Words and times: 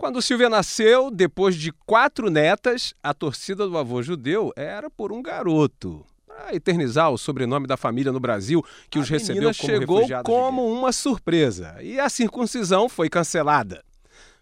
Quando 0.00 0.22
Silvia 0.22 0.48
nasceu, 0.48 1.10
depois 1.10 1.54
de 1.54 1.70
quatro 1.70 2.30
netas, 2.30 2.94
a 3.02 3.12
torcida 3.12 3.68
do 3.68 3.76
avô 3.76 4.02
judeu 4.02 4.50
era 4.56 4.88
por 4.88 5.12
um 5.12 5.20
garoto. 5.20 6.06
Para 6.26 6.54
eternizar 6.54 7.10
o 7.10 7.18
sobrenome 7.18 7.66
da 7.66 7.76
família 7.76 8.10
no 8.10 8.18
Brasil, 8.18 8.64
que 8.88 8.96
a 8.96 9.02
os 9.02 9.10
recebeu 9.10 9.52
como 9.52 9.54
chegou 9.54 10.08
como 10.24 10.72
uma 10.72 10.90
surpresa. 10.90 11.76
E 11.82 12.00
a 12.00 12.08
circuncisão 12.08 12.88
foi 12.88 13.10
cancelada. 13.10 13.84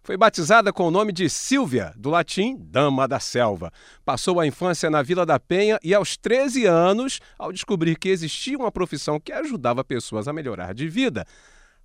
Foi 0.01 0.17
batizada 0.17 0.73
com 0.73 0.87
o 0.87 0.93
nome 0.93 1.13
de 1.13 1.29
Silvia, 1.29 1.93
do 1.97 2.09
latim 2.09 2.57
Dama 2.57 3.09
da 3.09 3.19
Selva. 3.19 3.73
Passou 4.05 4.39
a 4.39 4.47
infância 4.47 4.89
na 4.89 5.03
Vila 5.03 5.27
da 5.27 5.41
Penha 5.41 5.77
e, 5.83 5.93
aos 5.93 6.17
13 6.17 6.67
anos, 6.67 7.19
ao 7.37 7.53
descobrir 7.53 7.99
que 7.99 8.11
existia 8.11 8.57
uma 8.57 8.71
profissão 8.71 9.19
que 9.19 9.33
ajudava 9.33 9.83
pessoas 9.83 10.29
a 10.29 10.33
melhorar 10.33 10.73
de 10.73 10.87
vida, 10.89 11.27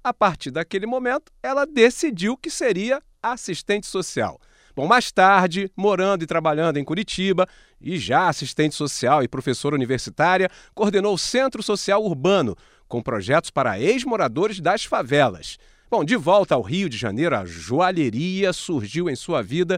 a 0.03 0.13
partir 0.13 0.51
daquele 0.51 0.85
momento, 0.85 1.31
ela 1.41 1.65
decidiu 1.65 2.37
que 2.37 2.51
seria 2.51 3.01
assistente 3.23 3.87
social. 3.87 4.39
Bom, 4.75 4.85
mais 4.85 5.11
tarde, 5.11 5.71
morando 5.77 6.23
e 6.23 6.27
trabalhando 6.27 6.77
em 6.77 6.83
Curitiba, 6.83 7.47
e 7.79 7.97
já 7.97 8.27
assistente 8.27 8.75
social 8.75 9.23
e 9.23 9.27
professora 9.27 9.75
universitária, 9.75 10.49
coordenou 10.75 11.13
o 11.13 11.17
Centro 11.17 11.63
Social 11.63 12.03
Urbano, 12.03 12.55
com 12.87 13.01
projetos 13.01 13.49
para 13.49 13.79
ex-moradores 13.79 14.59
das 14.59 14.83
favelas. 14.83 15.57
Bom, 15.89 16.03
de 16.03 16.15
volta 16.15 16.55
ao 16.55 16.61
Rio 16.61 16.89
de 16.89 16.97
Janeiro, 16.97 17.35
a 17.35 17.45
joalheria 17.45 18.51
surgiu 18.51 19.09
em 19.09 19.15
sua 19.15 19.43
vida 19.43 19.77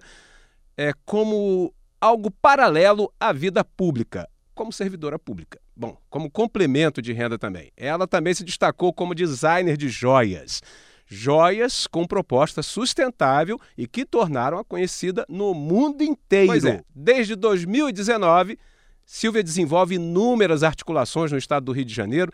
é, 0.77 0.93
como 1.05 1.73
algo 1.99 2.31
paralelo 2.31 3.11
à 3.19 3.33
vida 3.33 3.65
pública, 3.65 4.29
como 4.53 4.71
servidora 4.71 5.19
pública. 5.19 5.59
Bom, 5.75 5.97
como 6.09 6.31
complemento 6.31 7.01
de 7.01 7.11
renda 7.11 7.37
também. 7.37 7.69
Ela 7.75 8.07
também 8.07 8.33
se 8.33 8.45
destacou 8.45 8.93
como 8.93 9.13
designer 9.13 9.75
de 9.75 9.89
joias 9.89 10.61
joias 11.05 11.87
com 11.87 12.05
proposta 12.05 12.63
sustentável 12.63 13.59
e 13.77 13.87
que 13.87 14.05
tornaram-a 14.05 14.63
conhecida 14.63 15.25
no 15.29 15.53
mundo 15.53 16.03
inteiro. 16.03 16.47
Pois 16.47 16.65
é, 16.65 16.83
desde 16.93 17.35
2019, 17.35 18.57
Silvia 19.05 19.43
desenvolve 19.43 19.95
inúmeras 19.95 20.63
articulações 20.63 21.31
no 21.31 21.37
estado 21.37 21.65
do 21.65 21.71
Rio 21.71 21.85
de 21.85 21.93
Janeiro 21.93 22.31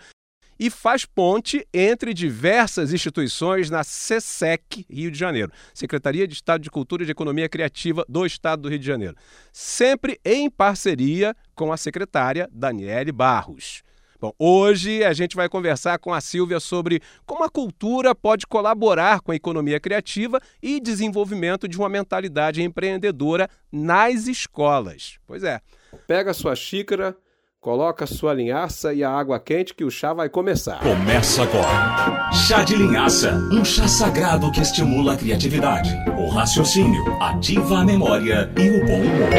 e 0.61 0.69
faz 0.69 1.05
ponte 1.05 1.67
entre 1.73 2.13
diversas 2.13 2.93
instituições 2.93 3.71
na 3.71 3.83
SESEC 3.83 4.85
Rio 4.87 5.09
de 5.09 5.17
Janeiro, 5.17 5.51
Secretaria 5.73 6.27
de 6.27 6.35
Estado 6.35 6.61
de 6.61 6.69
Cultura 6.69 7.01
e 7.01 7.05
de 7.07 7.11
Economia 7.11 7.49
Criativa 7.49 8.05
do 8.07 8.25
Estado 8.27 8.61
do 8.61 8.69
Rio 8.69 8.77
de 8.77 8.85
Janeiro, 8.85 9.15
sempre 9.51 10.19
em 10.23 10.49
parceria 10.51 11.35
com 11.55 11.73
a 11.73 11.77
secretária 11.77 12.47
Daniele 12.53 13.11
Barros. 13.11 13.81
Bom, 14.21 14.33
hoje 14.37 15.03
a 15.03 15.13
gente 15.13 15.35
vai 15.35 15.49
conversar 15.49 15.97
com 15.97 16.13
a 16.13 16.21
Silvia 16.21 16.59
sobre 16.59 17.01
como 17.25 17.43
a 17.43 17.49
cultura 17.49 18.13
pode 18.13 18.45
colaborar 18.45 19.19
com 19.19 19.31
a 19.31 19.35
economia 19.35 19.79
criativa 19.79 20.39
e 20.61 20.79
desenvolvimento 20.79 21.67
de 21.67 21.75
uma 21.75 21.89
mentalidade 21.89 22.61
empreendedora 22.61 23.49
nas 23.71 24.27
escolas. 24.27 25.17
Pois 25.25 25.43
é. 25.43 25.59
Pega 26.05 26.29
a 26.29 26.33
sua 26.35 26.55
xícara, 26.55 27.17
coloca 27.59 28.03
a 28.03 28.07
sua 28.07 28.31
linhaça 28.31 28.93
e 28.93 29.03
a 29.03 29.09
água 29.09 29.39
quente 29.39 29.73
que 29.73 29.83
o 29.83 29.89
chá 29.89 30.13
vai 30.13 30.29
começar. 30.29 30.81
Começa 30.81 31.41
agora. 31.41 32.31
Chá 32.31 32.63
de 32.63 32.75
linhaça, 32.75 33.33
um 33.51 33.65
chá 33.65 33.87
sagrado 33.87 34.51
que 34.51 34.61
estimula 34.61 35.13
a 35.13 35.17
criatividade, 35.17 35.89
o 36.15 36.29
raciocínio, 36.29 37.03
ativa 37.19 37.79
a 37.79 37.83
memória 37.83 38.51
e 38.55 38.69
o 38.69 38.85
bom 38.85 39.01
humor. 39.01 39.29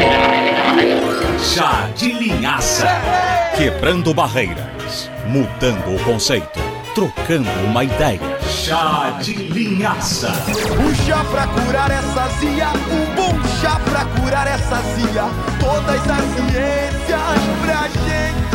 Chá 1.39 1.89
de 1.91 2.12
linhaça. 2.12 2.89
Quebrando 3.56 4.12
barreiras, 4.92 5.10
mudando 5.26 5.94
o 5.94 6.04
conceito, 6.04 6.60
trocando 6.94 7.48
uma 7.64 7.84
ideia. 7.84 8.20
Chá 8.42 9.18
de 9.22 9.32
linhaça. 9.34 10.28
Um 10.28 10.94
chá 11.06 11.24
pra 11.24 11.46
curar 11.46 11.90
essa 11.90 12.28
zia, 12.38 12.68
um 12.90 13.14
bom 13.14 13.42
chá 13.60 13.80
pra 13.80 14.04
curar 14.20 14.46
essa 14.46 14.80
zia. 14.94 15.24
Todas 15.58 16.00
as 16.10 16.24
ciências 16.34 17.42
pra 17.62 17.88
gente 17.88 18.52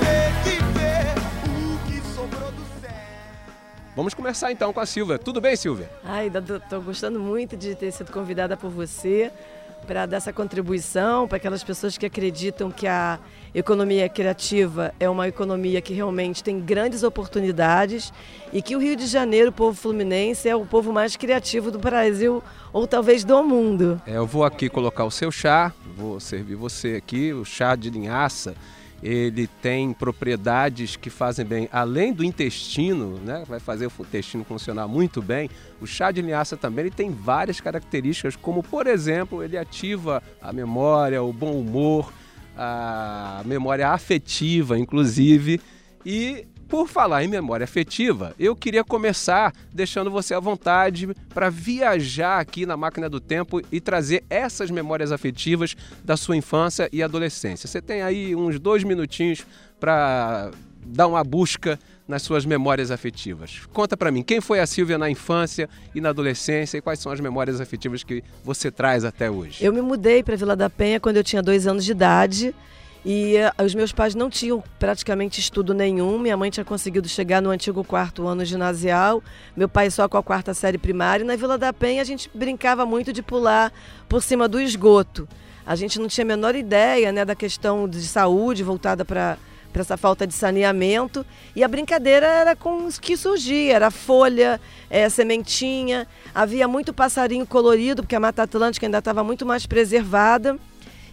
ver, 0.00 0.62
ver 0.72 1.14
o 1.48 1.78
que 1.86 2.00
sobrou 2.14 2.52
do 2.52 2.62
céu. 2.80 2.90
Vamos 3.94 4.14
começar 4.14 4.52
então 4.52 4.72
com 4.72 4.80
a 4.80 4.86
Silvia. 4.86 5.18
Tudo 5.18 5.40
bem, 5.40 5.56
Silvia? 5.56 5.90
Ai, 6.04 6.28
estou 6.28 6.80
gostando 6.80 7.18
muito 7.18 7.56
de 7.56 7.74
ter 7.74 7.90
sido 7.90 8.12
convidada 8.12 8.56
por 8.56 8.70
você 8.70 9.32
para 9.86 10.04
dar 10.04 10.16
essa 10.16 10.32
contribuição 10.32 11.28
para 11.28 11.36
aquelas 11.36 11.62
pessoas 11.62 11.96
que 11.96 12.04
acreditam 12.04 12.70
que 12.70 12.86
a 12.86 13.18
economia 13.54 14.08
criativa 14.08 14.92
é 14.98 15.08
uma 15.08 15.28
economia 15.28 15.80
que 15.80 15.94
realmente 15.94 16.42
tem 16.42 16.60
grandes 16.60 17.02
oportunidades 17.02 18.12
e 18.52 18.60
que 18.60 18.74
o 18.74 18.78
Rio 18.78 18.96
de 18.96 19.06
Janeiro, 19.06 19.50
o 19.50 19.52
povo 19.52 19.76
fluminense, 19.76 20.48
é 20.48 20.56
o 20.56 20.66
povo 20.66 20.92
mais 20.92 21.16
criativo 21.16 21.70
do 21.70 21.78
Brasil 21.78 22.42
ou 22.72 22.86
talvez 22.86 23.24
do 23.24 23.42
mundo. 23.42 24.00
É, 24.06 24.16
eu 24.16 24.26
vou 24.26 24.44
aqui 24.44 24.68
colocar 24.68 25.04
o 25.04 25.10
seu 25.10 25.30
chá, 25.30 25.72
vou 25.96 26.18
servir 26.18 26.56
você 26.56 26.96
aqui, 26.96 27.32
o 27.32 27.44
chá 27.44 27.76
de 27.76 27.88
linhaça 27.88 28.54
ele 29.02 29.46
tem 29.60 29.92
propriedades 29.92 30.96
que 30.96 31.10
fazem 31.10 31.44
bem, 31.44 31.68
além 31.70 32.12
do 32.12 32.24
intestino, 32.24 33.18
né, 33.18 33.44
vai 33.46 33.60
fazer 33.60 33.86
o 33.86 33.92
intestino 34.00 34.44
funcionar 34.44 34.88
muito 34.88 35.20
bem. 35.20 35.50
O 35.80 35.86
chá 35.86 36.10
de 36.10 36.22
linhaça 36.22 36.56
também 36.56 36.86
ele 36.86 36.94
tem 36.94 37.10
várias 37.10 37.60
características, 37.60 38.36
como 38.36 38.62
por 38.62 38.86
exemplo, 38.86 39.42
ele 39.42 39.56
ativa 39.56 40.22
a 40.40 40.52
memória, 40.52 41.22
o 41.22 41.32
bom 41.32 41.52
humor, 41.52 42.12
a 42.56 43.42
memória 43.44 43.88
afetiva, 43.90 44.78
inclusive, 44.78 45.60
e 46.04 46.46
por 46.68 46.88
falar 46.88 47.24
em 47.24 47.28
memória 47.28 47.64
afetiva, 47.64 48.34
eu 48.38 48.56
queria 48.56 48.82
começar 48.82 49.52
deixando 49.72 50.10
você 50.10 50.34
à 50.34 50.40
vontade 50.40 51.08
para 51.32 51.48
viajar 51.48 52.40
aqui 52.40 52.66
na 52.66 52.76
máquina 52.76 53.08
do 53.08 53.20
tempo 53.20 53.60
e 53.70 53.80
trazer 53.80 54.24
essas 54.28 54.70
memórias 54.70 55.12
afetivas 55.12 55.76
da 56.04 56.16
sua 56.16 56.36
infância 56.36 56.88
e 56.92 57.02
adolescência. 57.02 57.68
Você 57.68 57.80
tem 57.80 58.02
aí 58.02 58.34
uns 58.34 58.58
dois 58.58 58.82
minutinhos 58.82 59.46
para 59.78 60.50
dar 60.84 61.06
uma 61.06 61.22
busca 61.22 61.78
nas 62.06 62.22
suas 62.22 62.44
memórias 62.44 62.90
afetivas. 62.90 63.62
Conta 63.72 63.96
para 63.96 64.10
mim, 64.12 64.22
quem 64.22 64.40
foi 64.40 64.60
a 64.60 64.66
Silvia 64.66 64.96
na 64.96 65.10
infância 65.10 65.68
e 65.94 66.00
na 66.00 66.10
adolescência 66.10 66.78
e 66.78 66.80
quais 66.80 67.00
são 67.00 67.10
as 67.10 67.20
memórias 67.20 67.60
afetivas 67.60 68.04
que 68.04 68.22
você 68.44 68.70
traz 68.70 69.04
até 69.04 69.28
hoje? 69.30 69.64
Eu 69.64 69.72
me 69.72 69.82
mudei 69.82 70.22
para 70.22 70.36
Vila 70.36 70.54
da 70.54 70.70
Penha 70.70 71.00
quando 71.00 71.16
eu 71.16 71.24
tinha 71.24 71.42
dois 71.42 71.66
anos 71.66 71.84
de 71.84 71.90
idade. 71.90 72.54
E 73.08 73.36
uh, 73.36 73.64
os 73.64 73.72
meus 73.72 73.92
pais 73.92 74.16
não 74.16 74.28
tinham 74.28 74.60
praticamente 74.80 75.38
estudo 75.38 75.72
nenhum. 75.72 76.18
Minha 76.18 76.36
mãe 76.36 76.50
tinha 76.50 76.64
conseguido 76.64 77.08
chegar 77.08 77.40
no 77.40 77.50
antigo 77.50 77.84
quarto 77.84 78.26
ano 78.26 78.44
ginasial, 78.44 79.22
meu 79.56 79.68
pai 79.68 79.92
só 79.92 80.08
com 80.08 80.16
a 80.16 80.22
quarta 80.24 80.52
série 80.52 80.76
primária. 80.76 81.22
E 81.22 81.26
na 81.26 81.36
Vila 81.36 81.56
da 81.56 81.72
Penha 81.72 82.02
a 82.02 82.04
gente 82.04 82.28
brincava 82.34 82.84
muito 82.84 83.12
de 83.12 83.22
pular 83.22 83.72
por 84.08 84.20
cima 84.20 84.48
do 84.48 84.60
esgoto. 84.60 85.28
A 85.64 85.76
gente 85.76 86.00
não 86.00 86.08
tinha 86.08 86.24
a 86.24 86.26
menor 86.26 86.56
ideia 86.56 87.12
né, 87.12 87.24
da 87.24 87.36
questão 87.36 87.88
de 87.88 88.02
saúde 88.02 88.64
voltada 88.64 89.04
para 89.04 89.38
para 89.72 89.82
essa 89.82 89.96
falta 89.98 90.26
de 90.26 90.32
saneamento. 90.32 91.24
E 91.54 91.62
a 91.62 91.68
brincadeira 91.68 92.26
era 92.26 92.56
com 92.56 92.88
o 92.88 92.92
que 92.98 93.14
surgia, 93.14 93.74
era 93.74 93.90
folha, 93.90 94.58
é, 94.88 95.06
sementinha. 95.10 96.08
Havia 96.34 96.66
muito 96.66 96.94
passarinho 96.94 97.46
colorido, 97.46 98.02
porque 98.02 98.16
a 98.16 98.20
Mata 98.20 98.44
Atlântica 98.44 98.86
ainda 98.86 98.98
estava 98.98 99.22
muito 99.22 99.44
mais 99.44 99.66
preservada. 99.66 100.58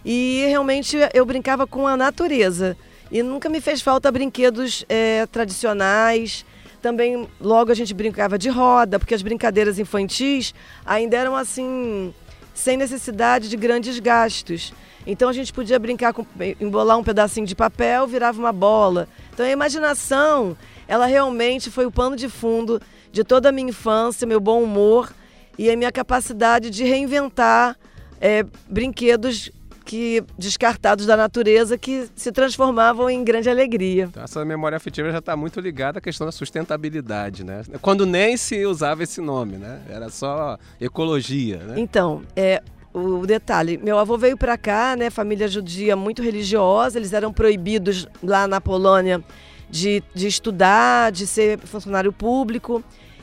E 0.04 0.44
realmente 0.48 0.96
eu 1.14 1.24
brincava 1.24 1.66
com 1.66 1.86
a 1.86 1.96
natureza. 1.96 2.76
E 3.10 3.22
nunca 3.22 3.48
me 3.48 3.60
fez 3.60 3.80
falta 3.80 4.10
brinquedos 4.10 4.84
é, 4.88 5.26
tradicionais. 5.26 6.44
Também 6.82 7.28
logo 7.40 7.72
a 7.72 7.74
gente 7.74 7.94
brincava 7.94 8.36
de 8.36 8.48
roda, 8.48 8.98
porque 8.98 9.14
as 9.14 9.22
brincadeiras 9.22 9.78
infantis 9.78 10.54
ainda 10.84 11.16
eram 11.16 11.34
assim, 11.34 12.12
sem 12.52 12.76
necessidade 12.76 13.48
de 13.48 13.56
grandes 13.56 13.98
gastos. 13.98 14.74
Então 15.06 15.28
a 15.28 15.32
gente 15.32 15.52
podia 15.52 15.78
brincar 15.78 16.12
com 16.12 16.26
embolar 16.60 16.98
um 16.98 17.04
pedacinho 17.04 17.46
de 17.46 17.54
papel, 17.54 18.06
virava 18.06 18.38
uma 18.38 18.52
bola. 18.52 19.08
Então 19.32 19.44
a 19.44 19.50
imaginação, 19.50 20.56
ela 20.86 21.06
realmente 21.06 21.70
foi 21.70 21.86
o 21.86 21.90
pano 21.90 22.16
de 22.16 22.28
fundo 22.28 22.80
de 23.12 23.22
toda 23.22 23.48
a 23.48 23.52
minha 23.52 23.68
infância, 23.68 24.26
meu 24.26 24.40
bom 24.40 24.62
humor 24.62 25.12
e 25.58 25.70
a 25.70 25.76
minha 25.76 25.92
capacidade 25.92 26.68
de 26.68 26.84
reinventar 26.84 27.76
é, 28.20 28.44
brinquedos 28.68 29.50
que 29.84 30.24
descartados 30.38 31.06
da 31.06 31.16
natureza 31.16 31.76
que 31.76 32.08
se 32.14 32.32
transformavam 32.32 33.10
em 33.10 33.22
grande 33.22 33.50
alegria. 33.50 34.04
Então, 34.04 34.24
essa 34.24 34.44
memória 34.44 34.76
afetiva 34.76 35.10
já 35.10 35.18
está 35.18 35.36
muito 35.36 35.60
ligada 35.60 35.98
à 35.98 36.00
questão 36.00 36.26
da 36.26 36.32
sustentabilidade, 36.32 37.44
né? 37.44 37.62
Quando 37.82 38.06
nem 38.06 38.36
se 38.36 38.64
usava 38.64 39.02
esse 39.02 39.20
nome, 39.20 39.56
né? 39.56 39.82
Era 39.88 40.08
só 40.08 40.58
ecologia, 40.80 41.58
né? 41.58 41.74
Então, 41.78 42.22
é, 42.34 42.62
o 42.94 43.26
detalhe, 43.26 43.76
meu 43.76 43.98
avô 43.98 44.16
veio 44.16 44.36
para 44.36 44.56
cá, 44.56 44.94
né, 44.96 45.10
família 45.10 45.48
judia 45.48 45.96
muito 45.96 46.22
religiosa, 46.22 46.98
eles 46.98 47.12
eram 47.12 47.32
proibidos 47.32 48.06
lá 48.22 48.46
na 48.46 48.60
Polônia 48.60 49.22
de, 49.68 50.02
de 50.14 50.28
estudar, 50.28 51.10
de 51.10 51.26
ser 51.26 51.58
funcionário 51.58 52.12
público. 52.12 52.82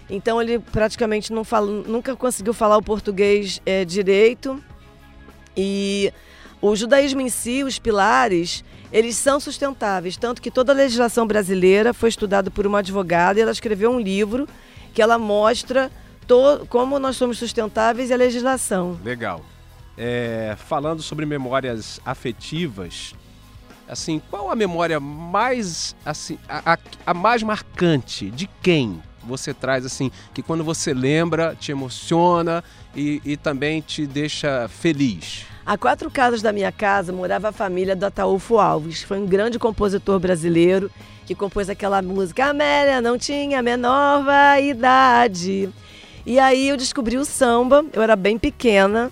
Então 0.10 0.42
ele 0.42 0.60
praticamente 0.60 1.32
não 1.32 1.46
fala, 1.46 1.68
nunca 1.88 2.16
conseguiu 2.18 2.54
falar 2.54 2.76
o 2.76 2.84
português 2.84 3.62
é, 3.66 3.86
direito. 3.86 4.62
E 5.56 6.12
o 6.62 6.76
judaísmo 6.76 7.22
em 7.22 7.30
si, 7.30 7.64
os 7.64 7.80
pilares, 7.80 8.64
eles 8.92 9.16
são 9.16 9.40
sustentáveis, 9.40 10.16
tanto 10.16 10.42
que 10.42 10.52
toda 10.52 10.72
a 10.72 10.76
legislação 10.76 11.26
brasileira 11.26 11.94
foi 11.94 12.10
estudada 12.10 12.52
por 12.52 12.68
uma 12.68 12.80
advogada 12.80 13.40
e 13.40 13.42
ela 13.42 13.52
escreveu 13.52 13.90
um 13.90 14.00
livro 14.00 14.48
que 14.94 15.02
ela 15.02 15.18
mostra 15.18 15.90
to, 16.28 16.66
como 16.70 17.00
nós 17.00 17.16
somos 17.16 17.40
sustentáveis 17.40 18.10
e 18.10 18.14
a 18.14 18.18
legislação. 18.18 19.00
Legal. 19.04 19.44
É, 19.98 20.56
falando 20.68 21.02
sobre 21.02 21.26
memórias 21.26 22.00
afetivas, 22.06 23.16
assim, 23.88 24.22
qual 24.30 24.52
a 24.52 24.56
memória 24.56 25.00
mais 25.00 25.96
assim, 26.06 26.38
a, 26.48 26.74
a, 26.74 26.78
a 27.08 27.14
mais 27.14 27.44
marcante 27.44 28.30
de 28.30 28.48
quem 28.62 29.02
você 29.24 29.54
traz 29.54 29.86
assim, 29.86 30.12
que 30.34 30.42
quando 30.42 30.64
você 30.64 30.94
lembra 30.94 31.56
te 31.60 31.72
emociona 31.72 32.64
e, 32.96 33.22
e 33.24 33.38
também 33.38 33.82
te 33.82 34.08
deixa 34.08 34.68
feliz? 34.68 35.51
A 35.64 35.78
quatro 35.78 36.10
casas 36.10 36.42
da 36.42 36.52
minha 36.52 36.72
casa 36.72 37.14
morava 37.14 37.50
a 37.50 37.52
família 37.52 37.96
do 37.96 38.04
Ataúfo 38.04 38.58
Alves. 38.58 39.04
Foi 39.04 39.20
um 39.20 39.28
grande 39.28 39.60
compositor 39.60 40.20
brasileiro 40.20 40.90
que 41.26 41.36
compôs 41.36 41.70
aquela 41.70 42.02
música 42.02 42.48
Amélia 42.48 43.00
não 43.00 43.18
tinha 43.18 43.60
a 43.60 43.62
menor 43.62 44.24
vaidade. 44.24 45.70
E 46.26 46.40
aí 46.40 46.70
eu 46.70 46.78
descobri 46.78 47.16
o 47.16 47.24
samba, 47.24 47.86
eu 47.94 48.02
era 48.02 48.16
bem 48.16 48.40
pequena 48.40 49.12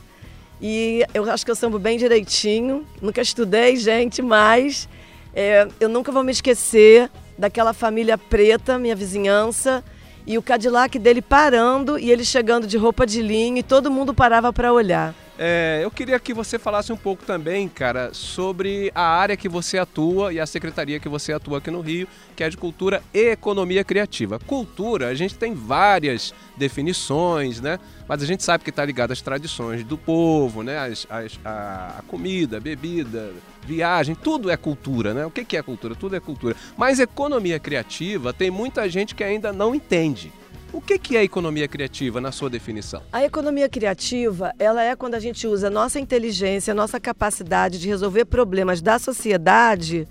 e 0.60 1.06
eu 1.14 1.30
acho 1.30 1.46
que 1.46 1.52
eu 1.52 1.56
sambo 1.56 1.78
bem 1.78 2.00
direitinho. 2.00 2.84
Nunca 3.00 3.22
estudei, 3.22 3.76
gente, 3.76 4.20
mas 4.22 4.90
é, 5.36 5.68
eu 5.80 5.88
nunca 5.88 6.12
vou 6.12 6.24
me 6.24 6.32
esquecer 6.32 7.12
daquela 7.38 7.74
família 7.74 8.18
preta, 8.18 8.80
minha 8.80 8.96
vizinhança, 8.96 9.84
e 10.26 10.38
o 10.38 10.42
Cadillac 10.42 10.98
dele 10.98 11.22
parando 11.22 11.98
e 11.98 12.12
ele 12.12 12.26
chegando 12.26 12.66
de 12.68 12.76
roupa 12.76 13.06
de 13.06 13.22
linho 13.22 13.58
e 13.58 13.64
todo 13.64 13.92
mundo 13.92 14.16
parava 14.16 14.52
para 14.52 14.74
olhar. 14.74 15.14
É, 15.42 15.80
eu 15.82 15.90
queria 15.90 16.20
que 16.20 16.34
você 16.34 16.60
falasse 16.60 16.92
um 16.92 16.98
pouco 16.98 17.24
também, 17.24 17.70
cara, 17.70 18.14
sobre 18.14 18.92
a 18.94 19.04
área 19.04 19.38
que 19.38 19.48
você 19.48 19.78
atua 19.78 20.34
e 20.34 20.40
a 20.40 20.46
secretaria 20.46 21.00
que 21.00 21.08
você 21.08 21.32
atua 21.32 21.60
aqui 21.60 21.72
no 21.72 21.80
Rio, 21.80 22.10
que 22.36 22.44
é 22.44 22.50
de 22.50 22.58
cultura 22.58 23.02
e 23.14 23.30
economia 23.30 23.82
criativa. 23.86 24.38
Cultura, 24.38 25.08
a 25.08 25.14
gente 25.14 25.36
tem 25.36 25.54
várias 25.54 26.34
definições, 26.58 27.62
né? 27.62 27.80
Mas 28.06 28.22
a 28.22 28.26
gente 28.26 28.44
sabe 28.44 28.66
que 28.66 28.70
está 28.70 28.84
ligado 28.84 29.14
às 29.14 29.22
tradições 29.22 29.82
do 29.86 29.98
povo, 29.98 30.62
né? 30.62 30.78
As, 30.78 31.08
as, 31.10 31.40
a, 31.46 32.04
comida, 32.06 32.58
a 32.58 32.60
bebida, 32.60 33.32
viagem, 33.66 34.16
tudo 34.16 34.50
é 34.50 34.58
cultura, 34.58 35.14
né? 35.14 35.26
O 35.26 35.32
que, 35.32 35.46
que 35.46 35.56
é 35.56 35.64
cultura? 35.64 35.96
Tudo 35.96 36.18
é 36.18 36.20
cultura. 36.20 36.54
Mas 36.76 37.00
economia 37.00 37.62
criativa 37.62 38.34
tem 38.34 38.52
muita 38.52 38.90
gente 38.90 39.16
que 39.16 39.24
ainda 39.24 39.54
não 39.54 39.74
entende. 39.74 40.34
O 40.72 40.80
que, 40.80 41.00
que 41.00 41.18
é 41.18 41.24
economia 41.24 41.68
criativa 41.68 42.22
na 42.22 42.32
sua 42.32 42.48
definição? 42.48 43.02
A 43.12 43.26
economia 43.26 43.68
criativa, 43.68 44.54
ela 44.60 44.84
é 44.84 44.96
quando 44.96 45.16
a 45.16 45.20
gente 45.20 45.48
usa 45.48 45.68
nossa 45.68 46.00
inteligência, 46.00 46.76
nossa 46.76 47.00
capacidade 47.00 47.80
de 47.80 47.88
resolver 47.88 48.26
problemas 48.26 48.80
da 48.80 49.00
sociedade 49.00 50.08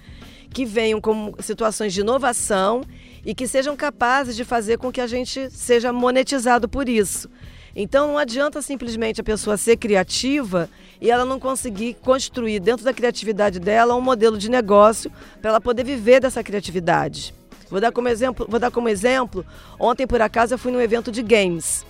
que 0.51 0.65
venham 0.65 1.01
como 1.01 1.37
situações 1.41 1.93
de 1.93 2.01
inovação 2.01 2.83
e 3.25 3.37
que 3.37 3.47
sejam 3.47 3.77
capazes 3.77 4.35
de 4.35 4.45
fazer 4.45 4.79
com 4.79 4.91
que 4.91 5.01
a 5.01 5.07
gente 5.07 5.49
seja 5.51 5.93
monetizado 5.93 6.69
por 6.69 6.89
isso. 6.89 7.31
Então 7.77 8.09
não 8.09 8.19
adianta 8.19 8.61
simplesmente 8.61 9.21
a 9.21 9.25
pessoa 9.25 9.57
ser 9.57 9.77
criativa 9.77 10.69
e 11.01 11.09
ela 11.09 11.25
não 11.25 11.39
conseguir 11.39 11.95
construir 12.03 12.59
dentro 12.59 12.85
da 12.85 12.93
criatividade 12.93 13.61
dela 13.61 13.95
um 13.95 14.01
modelo 14.01 14.37
de 14.37 14.51
negócio 14.51 15.13
para 15.41 15.51
ela 15.51 15.61
poder 15.61 15.85
viver 15.85 16.21
dessa 16.21 16.43
criatividade. 16.43 17.33
Vou 17.71 17.81
dar 17.81 17.93
como 17.93 18.09
exemplo, 18.09 18.47
vou 18.49 18.59
dar 18.59 18.71
como 18.71 18.89
exemplo. 18.89 19.45
Ontem 19.79 20.07
por 20.07 20.21
acaso 20.21 20.55
eu 20.55 20.59
fui 20.59 20.73
num 20.73 20.81
evento 20.81 21.13
de 21.13 21.23
games. 21.23 21.85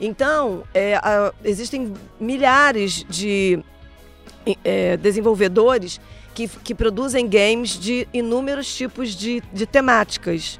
Então 0.00 0.64
é, 0.72 0.96
a, 0.96 1.32
existem 1.44 1.92
milhares 2.18 3.04
de 3.08 3.62
é, 4.64 4.96
desenvolvedores 4.96 6.00
que, 6.34 6.48
que 6.48 6.74
produzem 6.74 7.28
games 7.28 7.78
de 7.78 8.08
inúmeros 8.12 8.74
tipos 8.74 9.14
de, 9.14 9.42
de 9.52 9.66
temáticas. 9.66 10.58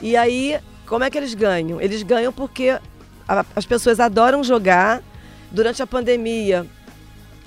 E 0.00 0.16
aí, 0.16 0.58
como 0.86 1.04
é 1.04 1.10
que 1.10 1.18
eles 1.18 1.34
ganham? 1.34 1.80
Eles 1.80 2.02
ganham 2.02 2.32
porque 2.32 2.78
a, 3.28 3.44
as 3.54 3.66
pessoas 3.66 4.00
adoram 4.00 4.42
jogar. 4.42 5.02
Durante 5.52 5.82
a 5.82 5.86
pandemia, 5.86 6.64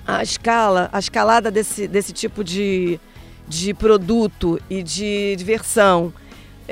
a 0.05 0.21
escala, 0.21 0.89
a 0.91 0.99
escalada 0.99 1.49
desse, 1.49 1.87
desse 1.87 2.11
tipo 2.11 2.43
de, 2.43 2.99
de 3.47 3.73
produto 3.73 4.59
e 4.69 4.83
de 4.83 5.35
diversão 5.37 6.13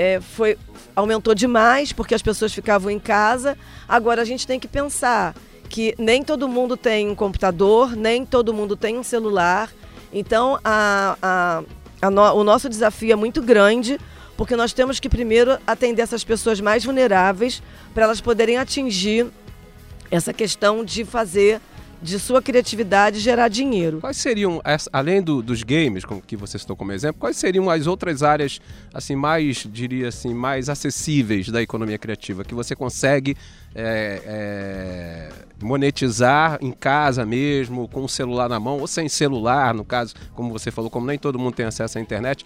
é, 0.02 0.20
foi, 0.20 0.58
aumentou 0.96 1.36
demais 1.36 1.94
porque 1.94 2.16
as 2.16 2.24
pessoas 2.24 2.52
ficavam 2.52 2.90
em 2.90 2.98
casa. 2.98 3.56
Agora 3.88 4.24
a 4.24 4.26
gente 4.26 4.48
tem 4.48 4.60
que 4.60 4.68
pensar 4.68 5.36
que 5.70 5.94
nem 5.96 6.24
todo 6.24 6.48
mundo 6.48 6.76
tem 6.76 7.08
um 7.08 7.14
computador, 7.14 7.96
nem 7.96 8.26
todo 8.26 8.52
mundo 8.52 8.76
tem 8.76 8.98
um 8.98 9.04
celular. 9.04 9.72
Então 10.12 10.60
a, 10.66 11.16
a, 11.22 11.64
a 12.02 12.10
no, 12.10 12.34
o 12.34 12.44
nosso 12.44 12.68
desafio 12.68 13.14
é 13.14 13.16
muito 13.16 13.44
grande 13.44 14.00
porque 14.36 14.56
nós 14.56 14.74
temos 14.74 15.00
que 15.00 15.08
primeiro 15.08 15.60
atender 15.68 16.02
essas 16.02 16.24
pessoas 16.24 16.60
mais 16.60 16.84
vulneráveis 16.84 17.62
para 17.94 18.06
elas 18.06 18.20
poderem 18.20 18.58
atingir 18.58 19.28
essa 20.10 20.34
questão 20.34 20.84
de 20.84 21.06
fazer 21.06 21.62
de 22.02 22.20
sua 22.20 22.42
criatividade 22.42 23.20
gerar 23.20 23.48
dinheiro. 23.48 24.00
Quais 24.02 24.18
seriam, 24.18 24.62
além 24.92 25.22
do, 25.22 25.42
dos 25.42 25.64
games, 25.64 26.04
que 26.26 26.36
você 26.36 26.58
citou 26.58 26.76
como 26.76 26.92
exemplo, 26.92 27.20
quais 27.20 27.38
seriam 27.38 27.70
as 27.70 27.86
outras 27.86 28.24
áreas 28.24 28.60
assim 28.94 29.16
mais, 29.16 29.68
diria 29.72 30.08
assim, 30.08 30.34
mais 30.34 30.68
acessíveis 30.70 31.50
da 31.50 31.62
economia 31.62 31.98
criativa 31.98 32.44
que 32.44 32.56
você 32.56 32.76
consegue 32.76 33.38
é, 33.76 34.22
é, 34.26 35.30
monetizar 35.62 36.58
em 36.62 36.72
casa 36.72 37.26
mesmo, 37.26 37.88
com 37.88 38.04
o 38.04 38.10
celular 38.10 38.50
na 38.50 38.60
mão 38.60 38.80
ou 38.80 38.88
sem 38.88 39.08
celular, 39.08 39.74
no 39.74 39.86
caso, 39.86 40.16
como 40.34 40.52
você 40.52 40.72
falou, 40.72 40.90
como 40.90 41.06
nem 41.06 41.18
todo 41.18 41.38
mundo 41.38 41.54
tem 41.54 41.66
acesso 41.66 41.98
à 41.98 42.02
internet, 42.02 42.44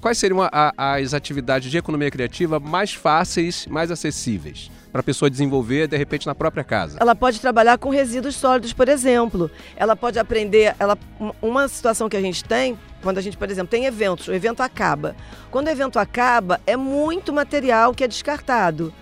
quais 0.00 0.18
seriam 0.18 0.42
a, 0.42 0.72
as 0.76 1.14
atividades 1.14 1.70
de 1.70 1.78
economia 1.78 2.10
criativa 2.10 2.58
mais 2.58 2.92
fáceis, 2.92 3.66
mais 3.66 3.90
acessíveis? 3.90 4.70
Para 4.98 5.00
a 5.00 5.04
pessoa 5.04 5.30
desenvolver, 5.30 5.86
de 5.86 5.96
repente, 5.96 6.26
na 6.26 6.34
própria 6.34 6.64
casa? 6.64 6.98
Ela 7.00 7.14
pode 7.14 7.40
trabalhar 7.40 7.78
com 7.78 7.88
resíduos 7.88 8.34
sólidos, 8.34 8.72
por 8.72 8.88
exemplo. 8.88 9.48
Ela 9.76 9.94
pode 9.94 10.18
aprender. 10.18 10.74
Ela, 10.76 10.98
uma 11.40 11.68
situação 11.68 12.08
que 12.08 12.16
a 12.16 12.20
gente 12.20 12.42
tem, 12.42 12.76
quando 13.00 13.18
a 13.18 13.20
gente, 13.20 13.36
por 13.36 13.48
exemplo, 13.48 13.70
tem 13.70 13.84
eventos, 13.84 14.26
o 14.26 14.34
evento 14.34 14.60
acaba. 14.60 15.14
Quando 15.52 15.68
o 15.68 15.70
evento 15.70 16.00
acaba, 16.00 16.60
é 16.66 16.76
muito 16.76 17.32
material 17.32 17.94
que 17.94 18.02
é 18.02 18.08
descartado. 18.08 18.92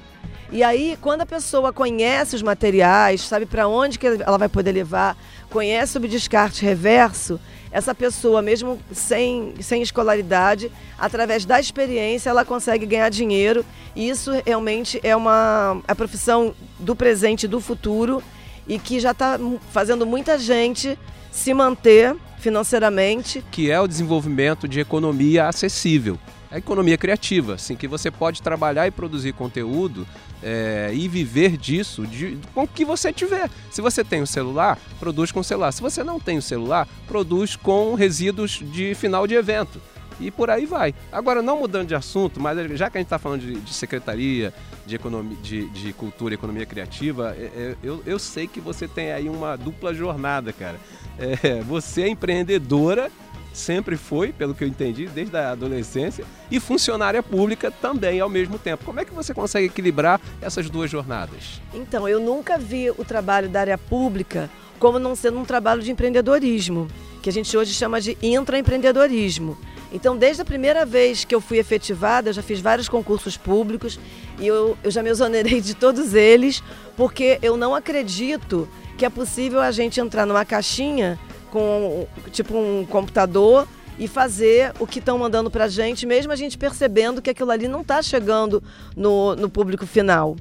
E 0.53 0.63
aí, 0.63 0.99
quando 1.01 1.23
a 1.23 1.27
pessoa 1.27 1.73
conhece 1.73 2.37
os 2.37 2.43
materiais, 2.43 3.23
sabe 3.23 3.47
para 3.47 3.67
onde 3.67 3.99
que 3.99 4.07
ela 4.07 4.37
vai 4.37 4.51
poder 4.51 4.73
levar, 4.73 5.17
conhece 5.49 5.97
o 5.97 6.01
descarte 6.01 6.63
reverso, 6.63 7.41
essa 7.71 7.95
pessoa, 7.95 8.41
mesmo 8.41 8.79
sem, 8.93 9.55
sem 9.61 9.83
escolaridade, 9.83 10.71
através 10.99 11.45
da 11.45 11.61
experiência, 11.61 12.31
ela 12.31 12.45
consegue 12.45 12.87
ganhar 12.87 13.09
dinheiro. 13.09 13.65
E 13.95 14.09
isso 14.09 14.31
realmente 14.45 15.01
é 15.03 15.15
uma 15.15 15.81
a 15.87 15.95
profissão 15.95 16.55
do 16.79 16.95
presente 16.95 17.45
e 17.45 17.49
do 17.49 17.61
futuro 17.61 18.23
e 18.69 18.79
que 18.79 18.99
já 19.01 19.13
está 19.13 19.39
fazendo 19.71 20.07
muita 20.07 20.39
gente 20.39 20.99
se 21.31 21.53
manter 21.53 22.17
financeiramente. 22.39 23.45
Que 23.51 23.71
é 23.71 23.81
o 23.81 23.87
desenvolvimento 23.87 24.69
de 24.69 24.81
economia 24.81 25.49
acessível. 25.49 26.19
A 26.51 26.59
economia 26.59 26.97
criativa, 26.97 27.55
assim, 27.55 27.75
que 27.75 27.89
você 27.89 28.11
pode 28.11 28.41
trabalhar 28.41 28.87
e 28.87 28.91
produzir 28.91 29.33
conteúdo 29.33 30.07
é, 30.43 30.91
e 30.93 31.09
viver 31.09 31.57
disso 31.57 32.07
de, 32.07 32.39
com 32.55 32.65
o 32.65 32.69
que 32.69 32.85
você 32.85 33.13
tiver. 33.13 33.51
Se 33.71 33.81
você 33.81 34.05
tem 34.05 34.21
o 34.21 34.23
um 34.23 34.27
celular, 34.27 34.79
produz 34.99 35.33
com 35.33 35.41
o 35.41 35.45
celular. 35.45 35.73
Se 35.73 35.83
você 35.83 36.03
não 36.05 36.21
tem 36.21 36.39
o 36.39 36.43
celular, 36.43 36.89
produz 37.07 37.57
com 37.57 37.95
resíduos 37.95 38.63
de 38.73 38.95
final 38.95 39.27
de 39.27 39.35
evento. 39.35 39.81
E 40.19 40.31
por 40.31 40.49
aí 40.49 40.65
vai. 40.65 40.95
Agora, 41.13 41.43
não 41.43 41.59
mudando 41.59 41.89
de 41.89 41.95
assunto, 41.95 42.41
mas 42.41 42.57
já 42.79 42.89
que 42.89 42.97
a 42.97 43.01
gente 43.01 43.07
está 43.07 43.19
falando 43.19 43.43
de, 43.43 43.61
de, 43.61 43.75
secretaria, 43.75 44.53
de, 44.87 44.97
economia, 44.97 45.37
de, 45.43 45.69
de 45.69 45.93
cultura 45.93 46.33
e 46.33 46.37
economia 46.37 46.65
criativa, 46.65 47.37
é, 47.39 47.45
é, 47.45 47.77
eu, 47.83 48.03
eu 48.07 48.19
sei 48.19 48.47
que 48.47 48.61
você 48.61 48.89
tem 48.89 49.13
aí 49.13 49.29
uma 49.29 49.57
dupla 49.57 49.93
jornada, 49.93 50.53
cara. 50.53 50.81
É, 51.19 51.61
você 51.63 52.03
é 52.03 52.09
empreendedora 52.09 53.11
sempre 53.57 53.97
foi, 53.97 54.33
pelo 54.33 54.55
que 54.55 54.63
eu 54.63 54.69
entendi, 54.69 55.07
desde 55.07 55.37
a 55.37 55.53
adolescência, 55.53 56.25
e 56.51 56.61
funcionária 56.61 57.23
pública 57.23 57.71
também 57.71 58.21
ao 58.21 58.29
mesmo 58.29 58.59
tempo. 58.59 58.85
Como 58.85 59.01
é 59.01 59.05
que 59.05 59.15
você 59.15 59.33
consegue 59.33 59.67
equilibrar 59.67 60.21
essas 60.41 60.69
duas 60.69 60.91
jornadas? 60.91 61.61
Então, 61.73 62.09
eu 62.09 62.21
nunca 62.21 62.59
vi 62.59 62.91
o 62.91 63.05
trabalho 63.05 63.49
da 63.49 63.61
área 63.61 63.79
pública 63.79 64.51
como 64.79 64.99
não 64.99 65.17
sendo 65.17 65.39
um 65.39 65.45
trabalho 65.45 65.83
de 65.83 65.91
empreendedorismo, 65.91 66.87
que 67.23 67.31
a 67.31 67.33
gente 67.33 67.57
hoje 67.57 67.73
chama 67.73 68.01
de 68.01 68.17
intraempreendedorismo. 68.23 69.57
Então, 69.91 70.17
desde 70.17 70.43
a 70.43 70.45
primeira 70.45 70.85
vez 70.85 71.25
que 71.25 71.35
eu 71.35 71.41
fui 71.41 71.59
efetivada, 71.59 72.29
eu 72.29 72.35
já 72.35 72.43
fiz 72.43 72.61
vários 72.61 72.89
concursos 72.89 73.37
públicos 73.39 73.99
e 74.39 74.47
eu, 74.47 74.77
eu 74.85 74.91
já 74.91 75.03
me 75.03 75.09
exonerei 75.09 75.61
de 75.63 75.75
todos 75.75 76.13
eles, 76.13 76.63
porque 76.97 77.39
eu 77.41 77.57
não 77.57 77.75
acredito 77.75 78.69
que 78.99 79.07
é 79.07 79.11
possível 79.11 79.61
a 79.61 79.71
gente 79.71 79.99
entrar 79.99 80.27
numa 80.27 80.45
caixinha 80.45 81.19
com 81.51 82.07
tipo 82.31 82.57
um 82.57 82.85
computador 82.85 83.67
e 83.99 84.07
fazer 84.07 84.73
o 84.79 84.87
que 84.87 84.99
estão 84.99 85.19
mandando 85.19 85.51
para 85.51 85.65
a 85.65 85.69
gente, 85.69 86.07
mesmo 86.07 86.33
a 86.33 86.37
gente 86.37 86.59
percebendo 86.59 87.23
que 87.23 87.31
aquilo 87.31 87.51
ali 87.51 87.67
não 87.67 87.81
está 87.81 88.03
chegando 88.03 88.63
no, 88.95 89.35
no 89.37 89.49
público 89.49 89.87
final. 89.87 90.37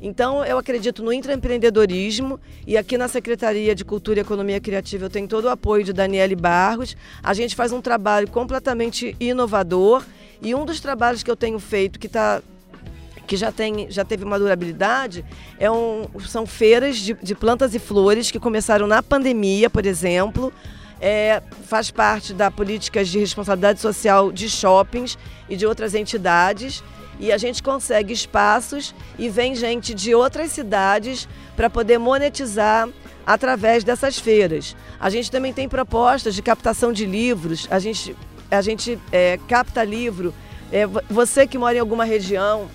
Então, 0.00 0.44
eu 0.44 0.58
acredito 0.58 1.02
no 1.02 1.12
intraempreendedorismo 1.12 2.38
e 2.66 2.76
aqui 2.76 2.98
na 2.98 3.08
Secretaria 3.08 3.74
de 3.74 3.84
Cultura 3.84 4.20
e 4.20 4.22
Economia 4.22 4.60
Criativa 4.60 5.06
eu 5.06 5.10
tenho 5.10 5.26
todo 5.26 5.46
o 5.46 5.48
apoio 5.48 5.84
de 5.84 5.92
Daniele 5.92 6.36
Barros. 6.36 6.96
A 7.22 7.32
gente 7.32 7.56
faz 7.56 7.72
um 7.72 7.80
trabalho 7.80 8.28
completamente 8.28 9.16
inovador 9.18 10.04
e 10.42 10.54
um 10.54 10.64
dos 10.64 10.80
trabalhos 10.80 11.22
que 11.22 11.30
eu 11.30 11.36
tenho 11.36 11.58
feito 11.58 11.98
que 11.98 12.06
está 12.06 12.42
que 13.26 13.36
já, 13.36 13.50
tem, 13.50 13.90
já 13.90 14.04
teve 14.04 14.24
uma 14.24 14.38
durabilidade, 14.38 15.24
é 15.58 15.70
um, 15.70 16.06
são 16.26 16.46
feiras 16.46 16.96
de, 16.96 17.14
de 17.14 17.34
plantas 17.34 17.74
e 17.74 17.78
flores 17.78 18.30
que 18.30 18.38
começaram 18.38 18.86
na 18.86 19.02
pandemia, 19.02 19.68
por 19.68 19.84
exemplo. 19.84 20.52
É, 20.98 21.42
faz 21.66 21.90
parte 21.90 22.32
da 22.32 22.50
políticas 22.50 23.08
de 23.08 23.18
responsabilidade 23.18 23.80
social 23.80 24.32
de 24.32 24.48
shoppings 24.48 25.18
e 25.48 25.56
de 25.56 25.66
outras 25.66 25.94
entidades. 25.94 26.82
E 27.18 27.32
a 27.32 27.38
gente 27.38 27.62
consegue 27.62 28.12
espaços 28.12 28.94
e 29.18 29.28
vem 29.28 29.54
gente 29.54 29.94
de 29.94 30.14
outras 30.14 30.52
cidades 30.52 31.28
para 31.54 31.68
poder 31.68 31.98
monetizar 31.98 32.88
através 33.26 33.82
dessas 33.82 34.18
feiras. 34.18 34.76
A 35.00 35.10
gente 35.10 35.30
também 35.30 35.52
tem 35.52 35.68
propostas 35.68 36.34
de 36.34 36.42
captação 36.42 36.92
de 36.92 37.04
livros, 37.04 37.66
a 37.70 37.78
gente, 37.78 38.14
a 38.50 38.60
gente 38.62 38.98
é, 39.10 39.38
capta 39.48 39.82
livro. 39.82 40.32
É, 40.70 40.86
você 41.08 41.46
que 41.46 41.58
mora 41.58 41.76
em 41.76 41.80
alguma 41.80 42.04
região 42.04 42.68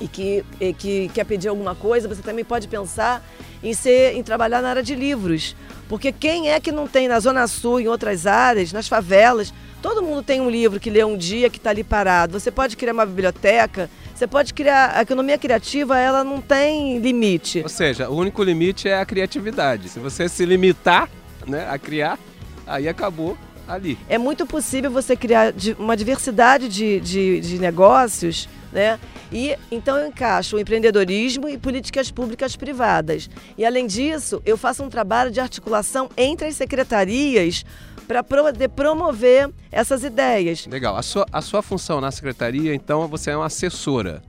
e 0.00 0.08
que, 0.08 0.44
e 0.60 0.72
que 0.72 1.10
quer 1.14 1.24
pedir 1.24 1.48
alguma 1.48 1.74
coisa, 1.74 2.08
você 2.08 2.22
também 2.22 2.44
pode 2.44 2.68
pensar 2.68 3.22
em, 3.62 3.74
ser, 3.74 4.14
em 4.14 4.22
trabalhar 4.22 4.62
na 4.62 4.70
área 4.70 4.82
de 4.82 4.94
livros. 4.94 5.54
Porque 5.88 6.12
quem 6.12 6.50
é 6.50 6.58
que 6.60 6.72
não 6.72 6.86
tem 6.86 7.08
na 7.08 7.20
Zona 7.20 7.46
Sul, 7.46 7.80
em 7.80 7.88
outras 7.88 8.26
áreas, 8.26 8.72
nas 8.72 8.88
favelas, 8.88 9.52
todo 9.82 10.02
mundo 10.02 10.22
tem 10.22 10.40
um 10.40 10.48
livro 10.48 10.80
que 10.80 10.88
lê 10.88 11.04
um 11.04 11.16
dia 11.16 11.50
que 11.50 11.58
está 11.58 11.70
ali 11.70 11.84
parado. 11.84 12.38
Você 12.38 12.50
pode 12.50 12.76
criar 12.76 12.92
uma 12.92 13.06
biblioteca 13.06 13.90
você 14.20 14.26
pode 14.26 14.52
criar. 14.52 14.98
A 14.98 15.00
economia 15.00 15.38
criativa, 15.38 15.98
ela 15.98 16.22
não 16.22 16.42
tem 16.42 16.98
limite. 16.98 17.62
Ou 17.62 17.70
seja, 17.70 18.10
o 18.10 18.14
único 18.14 18.42
limite 18.42 18.86
é 18.86 19.00
a 19.00 19.06
criatividade. 19.06 19.88
Se 19.88 19.98
você 19.98 20.28
se 20.28 20.44
limitar 20.44 21.08
né, 21.46 21.66
a 21.70 21.78
criar, 21.78 22.18
aí 22.66 22.86
acabou 22.86 23.38
ali. 23.66 23.98
É 24.10 24.18
muito 24.18 24.44
possível 24.44 24.90
você 24.90 25.16
criar 25.16 25.54
uma 25.78 25.96
diversidade 25.96 26.68
de, 26.68 27.00
de, 27.00 27.40
de 27.40 27.58
negócios, 27.58 28.46
né? 28.72 28.98
E 29.32 29.56
então 29.70 29.96
eu 29.96 30.08
encaixo 30.08 30.56
o 30.56 30.60
empreendedorismo 30.60 31.48
e 31.48 31.58
políticas 31.58 32.10
públicas 32.10 32.56
privadas. 32.56 33.28
E 33.56 33.64
além 33.64 33.86
disso, 33.86 34.42
eu 34.44 34.56
faço 34.56 34.82
um 34.82 34.88
trabalho 34.88 35.30
de 35.30 35.40
articulação 35.40 36.08
entre 36.16 36.48
as 36.48 36.56
secretarias 36.56 37.64
para 38.10 38.24
poder 38.24 38.68
promover 38.70 39.50
essas 39.70 40.02
ideias. 40.02 40.66
Legal. 40.66 40.96
A 40.96 41.02
sua, 41.02 41.26
a 41.32 41.40
sua 41.40 41.62
função 41.62 42.00
na 42.00 42.10
secretaria, 42.10 42.74
então, 42.74 43.06
você 43.06 43.30
é 43.30 43.36
uma 43.36 43.46
assessora. 43.46 44.20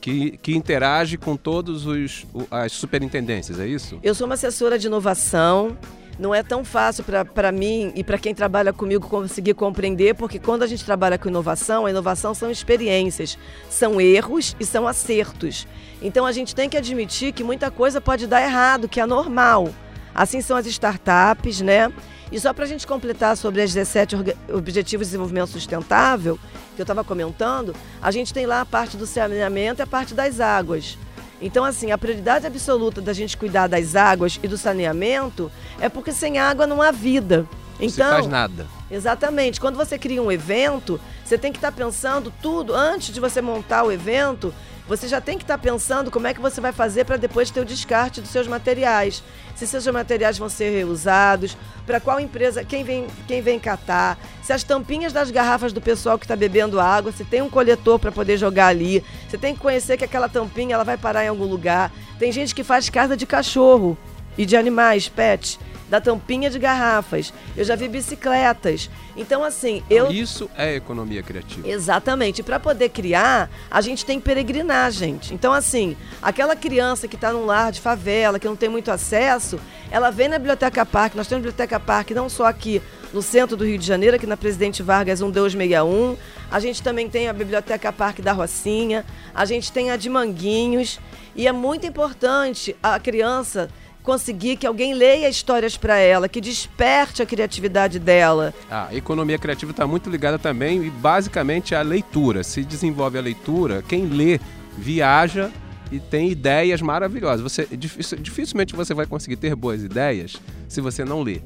Que, 0.00 0.38
que, 0.38 0.56
interage 0.56 1.18
com 1.18 1.36
todos 1.36 1.86
os 1.86 2.26
as 2.50 2.72
superintendências, 2.72 3.60
é 3.60 3.68
isso? 3.68 4.00
Eu 4.02 4.14
sou 4.14 4.26
uma 4.26 4.32
assessora 4.32 4.78
de 4.78 4.86
inovação. 4.86 5.76
Não 6.20 6.34
é 6.34 6.42
tão 6.42 6.62
fácil 6.62 7.02
para 7.32 7.50
mim 7.50 7.92
e 7.94 8.04
para 8.04 8.18
quem 8.18 8.34
trabalha 8.34 8.74
comigo 8.74 9.08
conseguir 9.08 9.54
compreender, 9.54 10.14
porque 10.14 10.38
quando 10.38 10.62
a 10.62 10.66
gente 10.66 10.84
trabalha 10.84 11.16
com 11.16 11.30
inovação, 11.30 11.86
a 11.86 11.90
inovação 11.90 12.34
são 12.34 12.50
experiências, 12.50 13.38
são 13.70 13.98
erros 13.98 14.54
e 14.60 14.66
são 14.66 14.86
acertos. 14.86 15.66
Então 16.02 16.26
a 16.26 16.32
gente 16.32 16.54
tem 16.54 16.68
que 16.68 16.76
admitir 16.76 17.32
que 17.32 17.42
muita 17.42 17.70
coisa 17.70 18.02
pode 18.02 18.26
dar 18.26 18.42
errado, 18.42 18.86
que 18.86 19.00
é 19.00 19.06
normal. 19.06 19.70
Assim 20.14 20.42
são 20.42 20.58
as 20.58 20.66
startups, 20.66 21.62
né? 21.62 21.90
E 22.30 22.38
só 22.38 22.52
para 22.52 22.66
a 22.66 22.68
gente 22.68 22.86
completar 22.86 23.34
sobre 23.34 23.62
as 23.62 23.72
17 23.72 24.16
Objetivos 24.52 25.06
de 25.06 25.12
Desenvolvimento 25.12 25.48
Sustentável, 25.48 26.38
que 26.76 26.82
eu 26.82 26.84
estava 26.84 27.02
comentando, 27.02 27.74
a 28.02 28.10
gente 28.10 28.34
tem 28.34 28.44
lá 28.44 28.60
a 28.60 28.66
parte 28.66 28.94
do 28.94 29.06
saneamento 29.06 29.80
e 29.80 29.84
a 29.84 29.86
parte 29.86 30.12
das 30.12 30.38
águas. 30.38 30.98
Então, 31.40 31.64
assim, 31.64 31.90
a 31.90 31.98
prioridade 31.98 32.46
absoluta 32.46 33.00
da 33.00 33.12
gente 33.12 33.36
cuidar 33.36 33.66
das 33.66 33.96
águas 33.96 34.38
e 34.42 34.48
do 34.48 34.58
saneamento 34.58 35.50
é 35.80 35.88
porque 35.88 36.12
sem 36.12 36.38
água 36.38 36.66
não 36.66 36.82
há 36.82 36.90
vida. 36.90 37.46
Então, 37.80 38.06
não 38.06 38.14
faz 38.16 38.26
nada. 38.26 38.66
Exatamente. 38.90 39.60
Quando 39.60 39.76
você 39.76 39.98
cria 39.98 40.22
um 40.22 40.30
evento, 40.30 41.00
você 41.24 41.38
tem 41.38 41.50
que 41.50 41.58
estar 41.58 41.72
pensando 41.72 42.32
tudo 42.42 42.74
antes 42.74 43.14
de 43.14 43.20
você 43.20 43.40
montar 43.40 43.84
o 43.84 43.92
evento 43.92 44.52
você 44.90 45.06
já 45.06 45.20
tem 45.20 45.38
que 45.38 45.44
estar 45.44 45.56
tá 45.56 45.62
pensando 45.62 46.10
como 46.10 46.26
é 46.26 46.34
que 46.34 46.40
você 46.40 46.60
vai 46.60 46.72
fazer 46.72 47.04
para 47.04 47.16
depois 47.16 47.48
ter 47.48 47.60
o 47.60 47.64
descarte 47.64 48.20
dos 48.20 48.28
seus 48.28 48.48
materiais. 48.48 49.22
Se 49.54 49.64
seus 49.64 49.86
materiais 49.86 50.36
vão 50.36 50.48
ser 50.48 50.70
reusados, 50.70 51.56
para 51.86 52.00
qual 52.00 52.18
empresa, 52.18 52.64
quem 52.64 52.82
vem, 52.82 53.06
quem 53.28 53.40
vem 53.40 53.60
catar, 53.60 54.18
se 54.42 54.52
as 54.52 54.64
tampinhas 54.64 55.12
das 55.12 55.30
garrafas 55.30 55.72
do 55.72 55.80
pessoal 55.80 56.18
que 56.18 56.24
está 56.24 56.34
bebendo 56.34 56.80
água, 56.80 57.12
se 57.12 57.24
tem 57.24 57.40
um 57.40 57.48
coletor 57.48 58.00
para 58.00 58.10
poder 58.10 58.36
jogar 58.36 58.66
ali. 58.66 59.04
Você 59.28 59.38
tem 59.38 59.54
que 59.54 59.60
conhecer 59.60 59.96
que 59.96 60.04
aquela 60.04 60.28
tampinha 60.28 60.74
ela 60.74 60.82
vai 60.82 60.96
parar 60.96 61.24
em 61.24 61.28
algum 61.28 61.46
lugar. 61.46 61.92
Tem 62.18 62.32
gente 62.32 62.52
que 62.52 62.64
faz 62.64 62.90
casa 62.90 63.16
de 63.16 63.26
cachorro 63.26 63.96
e 64.36 64.44
de 64.44 64.56
animais, 64.56 65.08
pets 65.08 65.56
da 65.90 66.00
tampinha 66.00 66.48
de 66.48 66.58
garrafas. 66.58 67.34
Eu 67.56 67.64
já 67.64 67.74
vi 67.74 67.88
bicicletas. 67.88 68.88
Então, 69.16 69.42
assim, 69.42 69.82
eu. 69.90 70.10
Isso 70.10 70.48
é 70.56 70.76
economia 70.76 71.22
criativa. 71.22 71.68
Exatamente. 71.68 72.42
Para 72.42 72.60
poder 72.60 72.88
criar, 72.90 73.50
a 73.68 73.80
gente 73.80 74.06
tem 74.06 74.20
que 74.20 74.24
peregrinar, 74.24 74.90
gente. 74.92 75.34
Então, 75.34 75.52
assim, 75.52 75.96
aquela 76.22 76.54
criança 76.54 77.08
que 77.08 77.16
está 77.16 77.32
num 77.32 77.44
lar 77.44 77.72
de 77.72 77.80
favela, 77.80 78.38
que 78.38 78.46
não 78.46 78.56
tem 78.56 78.68
muito 78.68 78.90
acesso, 78.90 79.58
ela 79.90 80.10
vem 80.10 80.28
na 80.28 80.38
Biblioteca 80.38 80.86
Parque. 80.86 81.16
Nós 81.16 81.26
temos 81.26 81.42
Biblioteca 81.42 81.80
Parque 81.80 82.14
não 82.14 82.28
só 82.28 82.46
aqui 82.46 82.80
no 83.12 83.20
centro 83.20 83.56
do 83.56 83.64
Rio 83.64 83.76
de 83.76 83.84
Janeiro, 83.84 84.14
aqui 84.14 84.26
na 84.26 84.36
Presidente 84.36 84.84
Vargas 84.84 85.20
1261. 85.20 86.16
A 86.48 86.60
gente 86.60 86.80
também 86.80 87.10
tem 87.10 87.28
a 87.28 87.32
Biblioteca 87.32 87.92
Parque 87.92 88.22
da 88.22 88.32
Rocinha. 88.32 89.04
A 89.34 89.44
gente 89.44 89.72
tem 89.72 89.90
a 89.90 89.96
de 89.96 90.08
Manguinhos. 90.08 91.00
E 91.34 91.48
é 91.48 91.52
muito 91.52 91.86
importante 91.86 92.76
a 92.82 92.98
criança 93.00 93.68
conseguir 94.02 94.56
que 94.56 94.66
alguém 94.66 94.94
leia 94.94 95.28
histórias 95.28 95.76
para 95.76 95.98
ela, 95.98 96.28
que 96.28 96.40
desperte 96.40 97.22
a 97.22 97.26
criatividade 97.26 97.98
dela. 97.98 98.54
a 98.70 98.94
economia 98.94 99.38
criativa 99.38 99.70
está 99.70 99.86
muito 99.86 100.08
ligada 100.10 100.38
também 100.38 100.84
e 100.84 100.90
basicamente 100.90 101.74
à 101.74 101.82
leitura. 101.82 102.42
Se 102.42 102.62
desenvolve 102.62 103.18
a 103.18 103.22
leitura, 103.22 103.82
quem 103.86 104.06
lê 104.06 104.40
viaja 104.76 105.50
e 105.90 105.98
tem 105.98 106.30
ideias 106.30 106.80
maravilhosas. 106.80 107.40
Você 107.40 107.68
dificilmente 107.76 108.74
você 108.74 108.94
vai 108.94 109.06
conseguir 109.06 109.36
ter 109.36 109.54
boas 109.54 109.82
ideias 109.82 110.36
se 110.68 110.80
você 110.80 111.04
não 111.04 111.22
lê. 111.22 111.40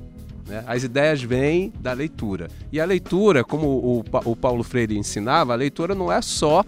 Né? 0.46 0.62
As 0.66 0.84
ideias 0.84 1.22
vêm 1.22 1.72
da 1.80 1.92
leitura. 1.92 2.48
E 2.70 2.80
a 2.80 2.84
leitura, 2.84 3.42
como 3.42 3.66
o, 3.66 4.04
o 4.24 4.36
Paulo 4.36 4.62
Freire 4.62 4.96
ensinava, 4.96 5.52
a 5.52 5.56
leitura 5.56 5.94
não 5.94 6.12
é 6.12 6.20
só 6.20 6.64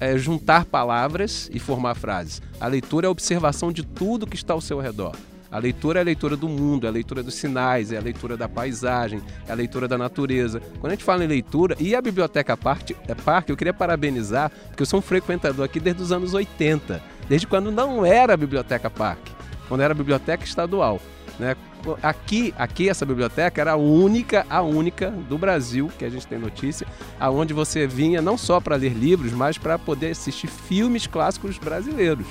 é, 0.00 0.16
juntar 0.18 0.64
palavras 0.64 1.48
e 1.52 1.58
formar 1.58 1.94
frases. 1.94 2.42
A 2.58 2.66
leitura 2.66 3.06
é 3.06 3.08
a 3.08 3.10
observação 3.10 3.70
de 3.70 3.84
tudo 3.84 4.26
que 4.26 4.36
está 4.36 4.54
ao 4.54 4.60
seu 4.60 4.80
redor. 4.80 5.14
A 5.50 5.58
leitura 5.58 5.98
é 5.98 6.02
a 6.02 6.04
leitura 6.04 6.36
do 6.36 6.48
mundo, 6.48 6.86
é 6.86 6.88
a 6.88 6.92
leitura 6.92 7.24
dos 7.24 7.34
sinais, 7.34 7.90
é 7.90 7.96
a 7.96 8.00
leitura 8.00 8.36
da 8.36 8.48
paisagem, 8.48 9.20
é 9.48 9.50
a 9.50 9.54
leitura 9.54 9.88
da 9.88 9.98
natureza. 9.98 10.60
Quando 10.78 10.92
a 10.92 10.94
gente 10.94 11.04
fala 11.04 11.24
em 11.24 11.26
leitura, 11.26 11.76
e 11.80 11.94
a 11.94 12.00
Biblioteca 12.00 12.56
Parque, 12.56 12.96
é 13.08 13.14
Parque 13.16 13.50
eu 13.50 13.56
queria 13.56 13.74
parabenizar, 13.74 14.50
porque 14.68 14.82
eu 14.82 14.86
sou 14.86 15.00
um 15.00 15.02
frequentador 15.02 15.64
aqui 15.64 15.80
desde 15.80 16.02
os 16.02 16.12
anos 16.12 16.34
80, 16.34 17.02
desde 17.28 17.48
quando 17.48 17.72
não 17.72 18.06
era 18.06 18.36
Biblioteca 18.36 18.88
Parque, 18.88 19.32
quando 19.68 19.80
era 19.80 19.92
Biblioteca 19.92 20.44
Estadual. 20.44 21.00
Né? 21.36 21.56
Aqui, 22.02 22.54
aqui 22.56 22.88
essa 22.88 23.06
biblioteca 23.06 23.60
era 23.60 23.72
a 23.72 23.76
única, 23.76 24.46
a 24.48 24.60
única 24.60 25.10
do 25.10 25.38
Brasil 25.38 25.90
que 25.98 26.04
a 26.04 26.10
gente 26.10 26.26
tem 26.26 26.38
notícia, 26.38 26.86
aonde 27.18 27.54
você 27.54 27.86
vinha 27.86 28.22
não 28.22 28.36
só 28.36 28.60
para 28.60 28.76
ler 28.76 28.92
livros, 28.92 29.32
mas 29.32 29.58
para 29.58 29.78
poder 29.78 30.10
assistir 30.10 30.46
filmes 30.46 31.06
clássicos 31.06 31.58
brasileiros. 31.58 32.26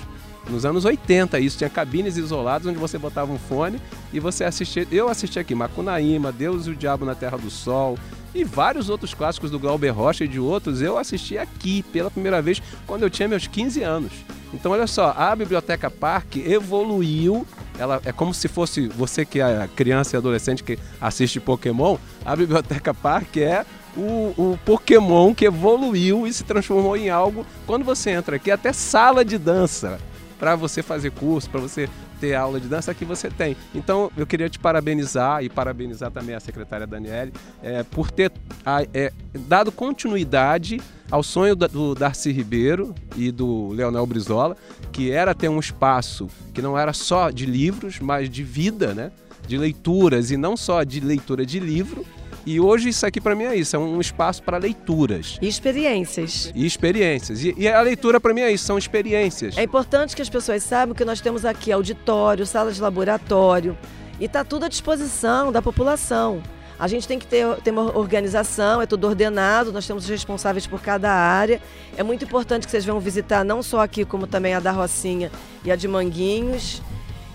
Nos 0.47 0.65
anos 0.65 0.85
80 0.85 1.39
isso, 1.39 1.57
tinha 1.57 1.69
cabines 1.69 2.17
isoladas 2.17 2.67
onde 2.67 2.79
você 2.79 2.97
botava 2.97 3.31
um 3.31 3.37
fone 3.37 3.79
e 4.11 4.19
você 4.19 4.43
assistia. 4.43 4.87
Eu 4.91 5.09
assisti 5.09 5.39
aqui 5.39 5.53
Macunaíma, 5.53 6.31
Deus 6.31 6.67
e 6.67 6.71
o 6.71 6.75
Diabo 6.75 7.05
na 7.05 7.15
Terra 7.15 7.37
do 7.37 7.49
Sol 7.49 7.97
e 8.33 8.43
vários 8.43 8.89
outros 8.89 9.13
clássicos 9.13 9.51
do 9.51 9.59
Glauber 9.59 9.89
Rocha 9.89 10.23
e 10.23 10.27
de 10.27 10.39
outros 10.39 10.81
eu 10.81 10.97
assisti 10.97 11.37
aqui 11.37 11.83
pela 11.83 12.11
primeira 12.11 12.41
vez 12.41 12.61
quando 12.85 13.03
eu 13.03 13.09
tinha 13.09 13.27
meus 13.27 13.47
15 13.47 13.81
anos. 13.83 14.11
Então 14.53 14.71
olha 14.71 14.87
só, 14.87 15.13
a 15.15 15.35
Biblioteca 15.35 15.89
Parque 15.89 16.39
evoluiu. 16.41 17.45
Ela 17.77 18.01
é 18.03 18.11
como 18.11 18.33
se 18.33 18.47
fosse 18.47 18.87
você 18.87 19.23
que 19.23 19.39
é 19.39 19.69
criança 19.75 20.15
e 20.15 20.17
adolescente 20.17 20.63
que 20.63 20.77
assiste 20.99 21.39
Pokémon, 21.39 21.97
a 22.25 22.35
Biblioteca 22.35 22.93
Parque 22.93 23.41
é 23.41 23.65
o, 23.95 24.33
o, 24.37 24.59
Pokémon 24.65 25.33
que 25.33 25.45
evoluiu 25.45 26.27
e 26.27 26.33
se 26.33 26.43
transformou 26.43 26.97
em 26.97 27.09
algo. 27.09 27.45
Quando 27.65 27.85
você 27.85 28.11
entra 28.11 28.35
aqui, 28.35 28.51
até 28.51 28.73
sala 28.73 29.23
de 29.23 29.37
dança 29.37 29.99
para 30.39 30.55
você 30.55 30.81
fazer 30.81 31.11
curso, 31.11 31.49
para 31.49 31.59
você 31.59 31.89
ter 32.19 32.33
aula 32.33 32.59
de 32.59 32.67
dança 32.67 32.93
que 32.93 33.05
você 33.05 33.29
tem. 33.29 33.55
Então 33.75 34.09
eu 34.17 34.25
queria 34.25 34.49
te 34.49 34.57
parabenizar 34.57 35.43
e 35.43 35.49
parabenizar 35.49 36.09
também 36.09 36.33
a 36.33 36.39
secretária 36.39 36.87
Daniele 36.87 37.33
é, 37.61 37.83
por 37.83 38.09
ter 38.09 38.31
a, 38.65 38.83
é, 38.93 39.11
dado 39.47 39.71
continuidade 39.71 40.81
ao 41.11 41.21
sonho 41.21 41.55
do 41.55 41.93
Darcy 41.93 42.31
Ribeiro 42.31 42.95
e 43.15 43.31
do 43.31 43.69
Leonel 43.69 44.05
Brizola, 44.05 44.55
que 44.91 45.11
era 45.11 45.35
ter 45.35 45.49
um 45.49 45.59
espaço 45.59 46.27
que 46.53 46.61
não 46.61 46.77
era 46.77 46.93
só 46.93 47.29
de 47.29 47.45
livros, 47.45 47.99
mas 47.99 48.29
de 48.29 48.43
vida, 48.43 48.93
né? 48.93 49.11
de 49.47 49.57
leituras 49.57 50.29
e 50.29 50.37
não 50.37 50.55
só 50.55 50.83
de 50.83 50.99
leitura 50.99 51.43
de 51.43 51.59
livro, 51.59 52.05
e 52.45 52.59
hoje 52.59 52.89
isso 52.89 53.05
aqui 53.05 53.19
para 53.19 53.35
mim 53.35 53.43
é 53.43 53.55
isso, 53.55 53.75
é 53.75 53.79
um 53.79 53.99
espaço 53.99 54.41
para 54.43 54.57
leituras. 54.57 55.37
E 55.41 55.47
experiências. 55.47 56.51
E 56.55 56.65
experiências. 56.65 57.43
E, 57.43 57.53
e 57.57 57.67
a 57.67 57.81
leitura 57.81 58.19
para 58.19 58.33
mim 58.33 58.41
é 58.41 58.51
isso, 58.51 58.65
são 58.65 58.77
experiências. 58.77 59.57
É 59.57 59.63
importante 59.63 60.15
que 60.15 60.21
as 60.21 60.29
pessoas 60.29 60.63
saibam 60.63 60.95
que 60.95 61.05
nós 61.05 61.21
temos 61.21 61.45
aqui 61.45 61.71
auditório, 61.71 62.45
sala 62.45 62.71
de 62.71 62.81
laboratório, 62.81 63.77
e 64.19 64.25
está 64.25 64.43
tudo 64.43 64.65
à 64.65 64.67
disposição 64.67 65.51
da 65.51 65.61
população. 65.61 66.41
A 66.79 66.87
gente 66.87 67.05
tem 67.05 67.19
que 67.19 67.27
ter, 67.27 67.45
ter 67.57 67.71
uma 67.71 67.97
organização, 67.97 68.81
é 68.81 68.85
tudo 68.85 69.05
ordenado, 69.05 69.73
nós 69.73 69.85
temos 69.85 70.07
responsáveis 70.07 70.65
por 70.65 70.81
cada 70.81 71.11
área. 71.11 71.61
É 71.97 72.03
muito 72.03 72.23
importante 72.23 72.65
que 72.65 72.71
vocês 72.71 72.85
venham 72.85 73.01
visitar 73.01 73.43
não 73.43 73.61
só 73.61 73.81
aqui, 73.81 74.05
como 74.05 74.25
também 74.25 74.53
a 74.53 74.61
da 74.61 74.71
Rocinha 74.71 75.29
e 75.65 75.71
a 75.71 75.75
de 75.75 75.89
Manguinhos. 75.89 76.81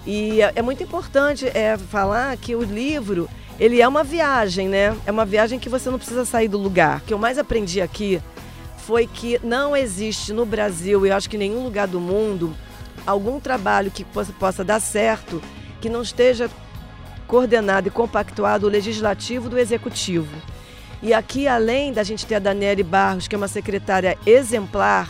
E 0.07 0.41
é, 0.41 0.53
é 0.57 0.63
muito 0.63 0.83
importante 0.83 1.47
é, 1.47 1.77
falar 1.77 2.35
que 2.39 2.57
o 2.57 2.63
livro, 2.63 3.29
ele 3.59 3.81
é 3.81 3.87
uma 3.87 4.03
viagem, 4.03 4.69
né? 4.69 4.97
É 5.07 5.13
uma 5.13 5.25
viagem 5.25 5.59
que 5.59 5.69
você 5.69 5.91
não 5.91 5.99
precisa 5.99 6.25
sair 6.25 6.49
do 6.49 6.59
lugar. 6.59 6.99
O 6.99 7.01
que 7.03 7.15
eu 7.15 7.19
mais 7.19 7.39
aprendi 7.39 7.81
aqui 7.81 8.21
foi 8.79 9.07
que 9.07 9.41
não 9.43 9.77
existe 9.77 10.33
no 10.33 10.45
Brasil, 10.45 11.07
e 11.07 11.09
eu 11.09 11.17
acho 11.17 11.31
que 11.31 11.37
em 11.37 11.41
nenhum 11.41 11.63
lugar 11.63 11.87
do 11.87 12.01
mundo, 12.01 12.55
algum 13.07 13.41
trabalho 13.41 13.91
que 13.91 14.05
possa, 14.05 14.65
dar 14.65 14.81
certo 14.81 15.41
que 15.81 15.89
não 15.89 16.03
esteja 16.03 16.51
coordenado 17.27 17.89
e 17.89 17.91
compactuado 17.91 18.67
o 18.67 18.71
legislativo 18.71 19.49
do 19.49 19.59
executivo. 19.59 20.35
E 21.03 21.15
aqui, 21.15 21.47
além 21.47 21.93
da 21.93 22.03
gente 22.03 22.27
ter 22.27 22.37
a 22.37 22.39
Daniele 22.39 22.83
Barros, 22.83 23.29
que 23.29 23.35
é 23.35 23.39
uma 23.39 23.49
secretária 23.49 24.19
exemplar, 24.27 25.09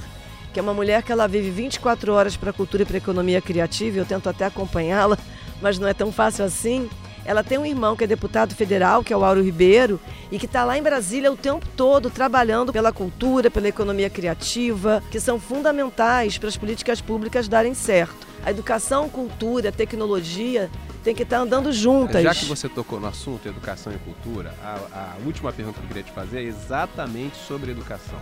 que 0.52 0.60
é 0.60 0.62
uma 0.62 0.74
mulher 0.74 1.02
que 1.02 1.10
ela 1.10 1.26
vive 1.26 1.50
24 1.50 2.12
horas 2.12 2.36
para 2.36 2.50
a 2.50 2.52
cultura 2.52 2.82
e 2.82 2.86
para 2.86 2.96
a 2.96 2.98
economia 2.98 3.40
criativa, 3.40 3.98
eu 3.98 4.04
tento 4.04 4.28
até 4.28 4.44
acompanhá-la, 4.44 5.18
mas 5.60 5.78
não 5.78 5.88
é 5.88 5.94
tão 5.94 6.12
fácil 6.12 6.44
assim. 6.44 6.88
Ela 7.24 7.42
tem 7.42 7.58
um 7.58 7.66
irmão 7.66 7.96
que 7.96 8.04
é 8.04 8.06
deputado 8.06 8.54
federal, 8.54 9.02
que 9.02 9.12
é 9.12 9.16
o 9.16 9.24
Auro 9.24 9.42
Ribeiro, 9.42 9.98
e 10.30 10.38
que 10.38 10.46
está 10.46 10.64
lá 10.64 10.76
em 10.76 10.82
Brasília 10.82 11.32
o 11.32 11.36
tempo 11.36 11.66
todo 11.76 12.10
trabalhando 12.10 12.72
pela 12.72 12.92
cultura, 12.92 13.50
pela 13.50 13.68
economia 13.68 14.10
criativa, 14.10 15.02
que 15.10 15.18
são 15.18 15.38
fundamentais 15.38 16.38
para 16.38 16.48
as 16.48 16.56
políticas 16.56 17.00
públicas 17.00 17.48
darem 17.48 17.74
certo. 17.74 18.26
A 18.44 18.50
educação, 18.50 19.08
cultura, 19.08 19.72
tecnologia 19.72 20.70
tem 21.02 21.14
que 21.14 21.22
estar 21.22 21.36
tá 21.36 21.42
andando 21.42 21.72
juntas. 21.72 22.22
Já 22.22 22.34
que 22.34 22.44
você 22.46 22.68
tocou 22.68 23.00
no 23.00 23.06
assunto 23.06 23.46
educação 23.48 23.92
e 23.92 23.98
cultura, 23.98 24.54
a, 24.62 25.14
a 25.14 25.26
última 25.26 25.52
pergunta 25.52 25.78
que 25.78 25.84
eu 25.84 25.88
queria 25.88 26.02
te 26.02 26.12
fazer 26.12 26.40
é 26.40 26.42
exatamente 26.42 27.36
sobre 27.36 27.70
educação. 27.70 28.18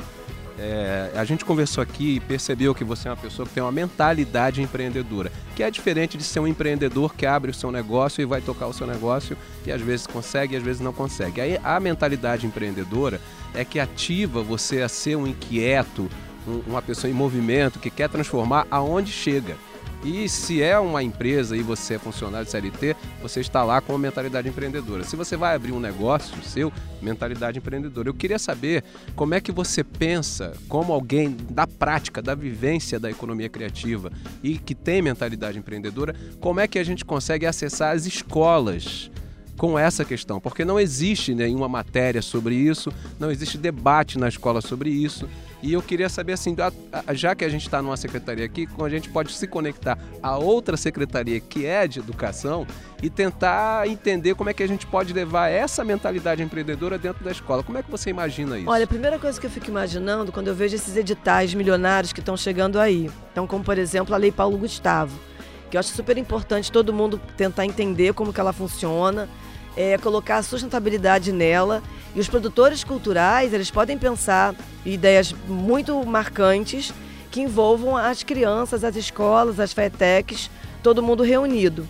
É, 0.58 1.10
a 1.14 1.24
gente 1.24 1.44
conversou 1.44 1.82
aqui 1.82 2.16
e 2.16 2.20
percebeu 2.20 2.74
que 2.74 2.84
você 2.84 3.08
é 3.08 3.10
uma 3.10 3.16
pessoa 3.16 3.46
que 3.46 3.54
tem 3.54 3.62
uma 3.62 3.72
mentalidade 3.72 4.60
empreendedora, 4.60 5.32
que 5.56 5.62
é 5.62 5.70
diferente 5.70 6.18
de 6.18 6.24
ser 6.24 6.40
um 6.40 6.46
empreendedor 6.46 7.14
que 7.14 7.24
abre 7.24 7.50
o 7.50 7.54
seu 7.54 7.72
negócio 7.72 8.20
e 8.20 8.26
vai 8.26 8.40
tocar 8.40 8.66
o 8.66 8.72
seu 8.72 8.86
negócio 8.86 9.36
e 9.66 9.72
às 9.72 9.80
vezes 9.80 10.06
consegue 10.06 10.54
e 10.54 10.56
às 10.56 10.62
vezes 10.62 10.80
não 10.80 10.92
consegue. 10.92 11.40
Aí 11.40 11.58
a 11.62 11.80
mentalidade 11.80 12.46
empreendedora 12.46 13.20
é 13.54 13.64
que 13.64 13.80
ativa 13.80 14.42
você 14.42 14.82
a 14.82 14.88
ser 14.88 15.16
um 15.16 15.26
inquieto, 15.26 16.08
um, 16.46 16.62
uma 16.66 16.82
pessoa 16.82 17.10
em 17.10 17.14
movimento 17.14 17.78
que 17.78 17.90
quer 17.90 18.08
transformar 18.08 18.66
aonde 18.70 19.10
chega. 19.10 19.56
E 20.04 20.28
se 20.28 20.60
é 20.60 20.78
uma 20.78 21.02
empresa 21.02 21.56
e 21.56 21.62
você 21.62 21.94
é 21.94 21.98
funcionário 21.98 22.44
de 22.44 22.50
CLT, 22.50 22.96
você 23.22 23.40
está 23.40 23.62
lá 23.62 23.80
com 23.80 23.94
a 23.94 23.98
mentalidade 23.98 24.48
empreendedora. 24.48 25.04
Se 25.04 25.14
você 25.14 25.36
vai 25.36 25.54
abrir 25.54 25.72
um 25.72 25.78
negócio 25.78 26.42
seu, 26.42 26.72
mentalidade 27.00 27.58
empreendedora. 27.58 28.08
Eu 28.08 28.14
queria 28.14 28.38
saber 28.38 28.82
como 29.14 29.34
é 29.34 29.40
que 29.40 29.52
você 29.52 29.84
pensa, 29.84 30.54
como 30.68 30.92
alguém 30.92 31.36
da 31.50 31.66
prática, 31.66 32.22
da 32.22 32.34
vivência 32.34 32.98
da 32.98 33.10
economia 33.10 33.48
criativa 33.48 34.10
e 34.42 34.58
que 34.58 34.74
tem 34.74 35.02
mentalidade 35.02 35.58
empreendedora, 35.58 36.14
como 36.40 36.60
é 36.60 36.66
que 36.66 36.78
a 36.78 36.84
gente 36.84 37.04
consegue 37.04 37.46
acessar 37.46 37.94
as 37.94 38.06
escolas 38.06 39.10
com 39.56 39.78
essa 39.78 40.04
questão, 40.04 40.40
porque 40.40 40.64
não 40.64 40.80
existe 40.80 41.34
nenhuma 41.34 41.68
matéria 41.68 42.22
sobre 42.22 42.54
isso, 42.54 42.92
não 43.20 43.30
existe 43.30 43.58
debate 43.58 44.18
na 44.18 44.28
escola 44.28 44.60
sobre 44.60 44.90
isso. 44.90 45.28
E 45.62 45.72
eu 45.72 45.80
queria 45.80 46.08
saber 46.08 46.32
assim, 46.32 46.56
já 47.12 47.34
que 47.36 47.44
a 47.44 47.48
gente 47.48 47.62
está 47.62 47.80
numa 47.80 47.96
secretaria 47.96 48.44
aqui, 48.44 48.66
como 48.66 48.84
a 48.84 48.90
gente 48.90 49.08
pode 49.08 49.32
se 49.32 49.46
conectar 49.46 49.96
a 50.20 50.36
outra 50.36 50.76
secretaria 50.76 51.38
que 51.38 51.64
é 51.64 51.86
de 51.86 52.00
educação 52.00 52.66
e 53.00 53.08
tentar 53.08 53.86
entender 53.88 54.34
como 54.34 54.50
é 54.50 54.54
que 54.54 54.62
a 54.62 54.66
gente 54.66 54.86
pode 54.86 55.12
levar 55.12 55.48
essa 55.48 55.84
mentalidade 55.84 56.42
empreendedora 56.42 56.98
dentro 56.98 57.24
da 57.24 57.30
escola. 57.30 57.62
Como 57.62 57.78
é 57.78 57.82
que 57.82 57.90
você 57.90 58.10
imagina 58.10 58.58
isso? 58.58 58.68
Olha, 58.68 58.84
a 58.84 58.88
primeira 58.88 59.20
coisa 59.20 59.40
que 59.40 59.46
eu 59.46 59.50
fico 59.50 59.68
imaginando 59.68 60.32
quando 60.32 60.48
eu 60.48 60.54
vejo 60.54 60.74
esses 60.74 60.96
editais 60.96 61.54
milionários 61.54 62.12
que 62.12 62.20
estão 62.20 62.36
chegando 62.36 62.80
aí, 62.80 63.08
então 63.30 63.46
como 63.46 63.62
por 63.62 63.78
exemplo 63.78 64.14
a 64.14 64.18
Lei 64.18 64.32
Paulo 64.32 64.58
Gustavo, 64.58 65.16
que 65.70 65.76
eu 65.76 65.80
acho 65.80 65.90
super 65.90 66.18
importante 66.18 66.72
todo 66.72 66.92
mundo 66.92 67.20
tentar 67.36 67.64
entender 67.64 68.14
como 68.14 68.32
que 68.32 68.40
ela 68.40 68.52
funciona, 68.52 69.28
é, 69.76 69.96
colocar 69.98 70.38
a 70.38 70.42
sustentabilidade 70.42 71.32
nela. 71.32 71.82
E 72.14 72.20
os 72.20 72.28
produtores 72.28 72.84
culturais, 72.84 73.52
eles 73.52 73.70
podem 73.70 73.96
pensar 73.96 74.54
ideias 74.84 75.34
muito 75.48 76.04
marcantes 76.04 76.92
que 77.30 77.40
envolvam 77.40 77.96
as 77.96 78.22
crianças, 78.22 78.84
as 78.84 78.96
escolas, 78.96 79.58
as 79.58 79.72
FETECs, 79.72 80.50
todo 80.82 81.02
mundo 81.02 81.22
reunido. 81.22 81.88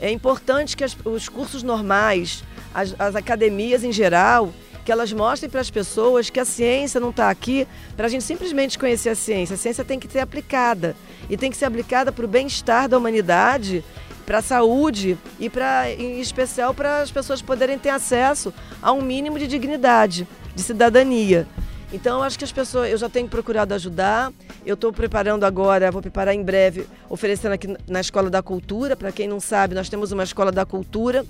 É 0.00 0.10
importante 0.10 0.76
que 0.76 0.84
as, 0.84 0.96
os 1.04 1.28
cursos 1.28 1.62
normais, 1.62 2.44
as, 2.72 2.94
as 2.98 3.16
academias 3.16 3.82
em 3.82 3.90
geral, 3.90 4.52
que 4.84 4.92
elas 4.92 5.12
mostrem 5.12 5.50
para 5.50 5.60
as 5.60 5.70
pessoas 5.70 6.28
que 6.28 6.38
a 6.38 6.44
ciência 6.44 7.00
não 7.00 7.10
está 7.10 7.30
aqui 7.30 7.66
para 7.96 8.06
a 8.06 8.08
gente 8.08 8.22
simplesmente 8.22 8.78
conhecer 8.78 9.08
a 9.08 9.14
ciência. 9.14 9.54
A 9.54 9.56
ciência 9.56 9.84
tem 9.84 9.98
que 9.98 10.10
ser 10.10 10.20
aplicada 10.20 10.94
e 11.28 11.36
tem 11.36 11.50
que 11.50 11.56
ser 11.56 11.64
aplicada 11.64 12.12
para 12.12 12.24
o 12.24 12.28
bem-estar 12.28 12.88
da 12.88 12.98
humanidade 12.98 13.82
para 14.24 14.38
a 14.38 14.42
saúde 14.42 15.18
e 15.38 15.50
para 15.50 15.90
em 15.90 16.20
especial 16.20 16.72
para 16.72 17.00
as 17.00 17.10
pessoas 17.10 17.42
poderem 17.42 17.78
ter 17.78 17.90
acesso 17.90 18.52
a 18.82 18.92
um 18.92 19.02
mínimo 19.02 19.38
de 19.38 19.46
dignidade, 19.46 20.26
de 20.54 20.62
cidadania. 20.62 21.46
Então, 21.92 22.24
acho 22.24 22.36
que 22.36 22.44
as 22.44 22.50
pessoas, 22.50 22.90
eu 22.90 22.98
já 22.98 23.08
tenho 23.08 23.28
procurado 23.28 23.72
ajudar. 23.72 24.32
Eu 24.66 24.74
estou 24.74 24.92
preparando 24.92 25.44
agora, 25.44 25.92
vou 25.92 26.02
preparar 26.02 26.34
em 26.34 26.42
breve, 26.42 26.88
oferecendo 27.08 27.52
aqui 27.52 27.72
na 27.86 28.00
Escola 28.00 28.28
da 28.28 28.42
Cultura. 28.42 28.96
Para 28.96 29.12
quem 29.12 29.28
não 29.28 29.38
sabe, 29.38 29.76
nós 29.76 29.88
temos 29.88 30.10
uma 30.10 30.24
Escola 30.24 30.50
da 30.50 30.66
Cultura 30.66 31.24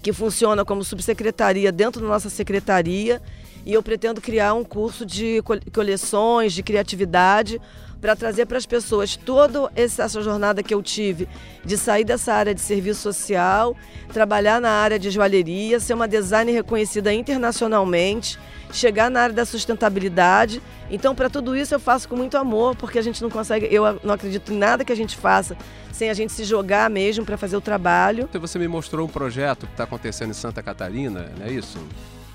que 0.00 0.12
funciona 0.12 0.64
como 0.64 0.84
subsecretaria 0.84 1.72
dentro 1.72 2.00
da 2.00 2.06
nossa 2.06 2.30
secretaria. 2.30 3.20
E 3.64 3.72
eu 3.72 3.82
pretendo 3.82 4.20
criar 4.20 4.54
um 4.54 4.62
curso 4.62 5.04
de 5.04 5.42
coleções, 5.72 6.52
de 6.52 6.62
criatividade, 6.62 7.60
para 8.06 8.14
trazer 8.14 8.46
para 8.46 8.56
as 8.56 8.64
pessoas 8.64 9.16
toda 9.16 9.68
essa 9.74 10.06
jornada 10.22 10.62
que 10.62 10.72
eu 10.72 10.80
tive 10.80 11.28
de 11.64 11.76
sair 11.76 12.04
dessa 12.04 12.32
área 12.32 12.54
de 12.54 12.60
serviço 12.60 13.00
social, 13.00 13.76
trabalhar 14.12 14.60
na 14.60 14.70
área 14.70 14.96
de 14.96 15.10
joalheria, 15.10 15.80
ser 15.80 15.94
uma 15.94 16.06
designer 16.06 16.52
reconhecida 16.52 17.12
internacionalmente, 17.12 18.38
chegar 18.70 19.10
na 19.10 19.22
área 19.22 19.34
da 19.34 19.44
sustentabilidade. 19.44 20.62
Então, 20.88 21.16
para 21.16 21.28
tudo 21.28 21.56
isso 21.56 21.74
eu 21.74 21.80
faço 21.80 22.08
com 22.08 22.14
muito 22.14 22.36
amor, 22.36 22.76
porque 22.76 22.96
a 22.96 23.02
gente 23.02 23.20
não 23.20 23.28
consegue, 23.28 23.66
eu 23.74 23.98
não 24.04 24.14
acredito 24.14 24.52
em 24.52 24.56
nada 24.56 24.84
que 24.84 24.92
a 24.92 24.96
gente 24.96 25.16
faça 25.16 25.56
sem 25.90 26.08
a 26.08 26.14
gente 26.14 26.32
se 26.32 26.44
jogar 26.44 26.88
mesmo 26.88 27.24
para 27.24 27.36
fazer 27.36 27.56
o 27.56 27.60
trabalho. 27.60 28.28
Você 28.32 28.56
me 28.56 28.68
mostrou 28.68 29.04
um 29.04 29.10
projeto 29.10 29.66
que 29.66 29.72
está 29.72 29.82
acontecendo 29.82 30.30
em 30.30 30.34
Santa 30.34 30.62
Catarina, 30.62 31.32
não 31.36 31.44
é 31.44 31.50
isso? 31.50 31.76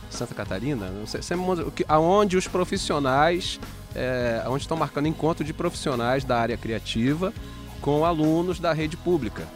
Santa 0.09 0.35
Catarina, 0.35 0.87
não 0.87 1.07
sei, 1.07 1.21
aonde 1.87 2.35
os 2.35 2.45
profissionais 2.45 3.57
é, 3.95 4.43
onde 4.47 4.63
estão 4.63 4.77
marcando 4.77 5.07
encontro 5.07 5.43
de 5.43 5.53
profissionais 5.53 6.23
da 6.23 6.37
área 6.39 6.57
criativa 6.57 7.33
com 7.81 8.05
alunos 8.05 8.59
da 8.59 8.73
rede 8.73 8.95
pública. 8.95 9.47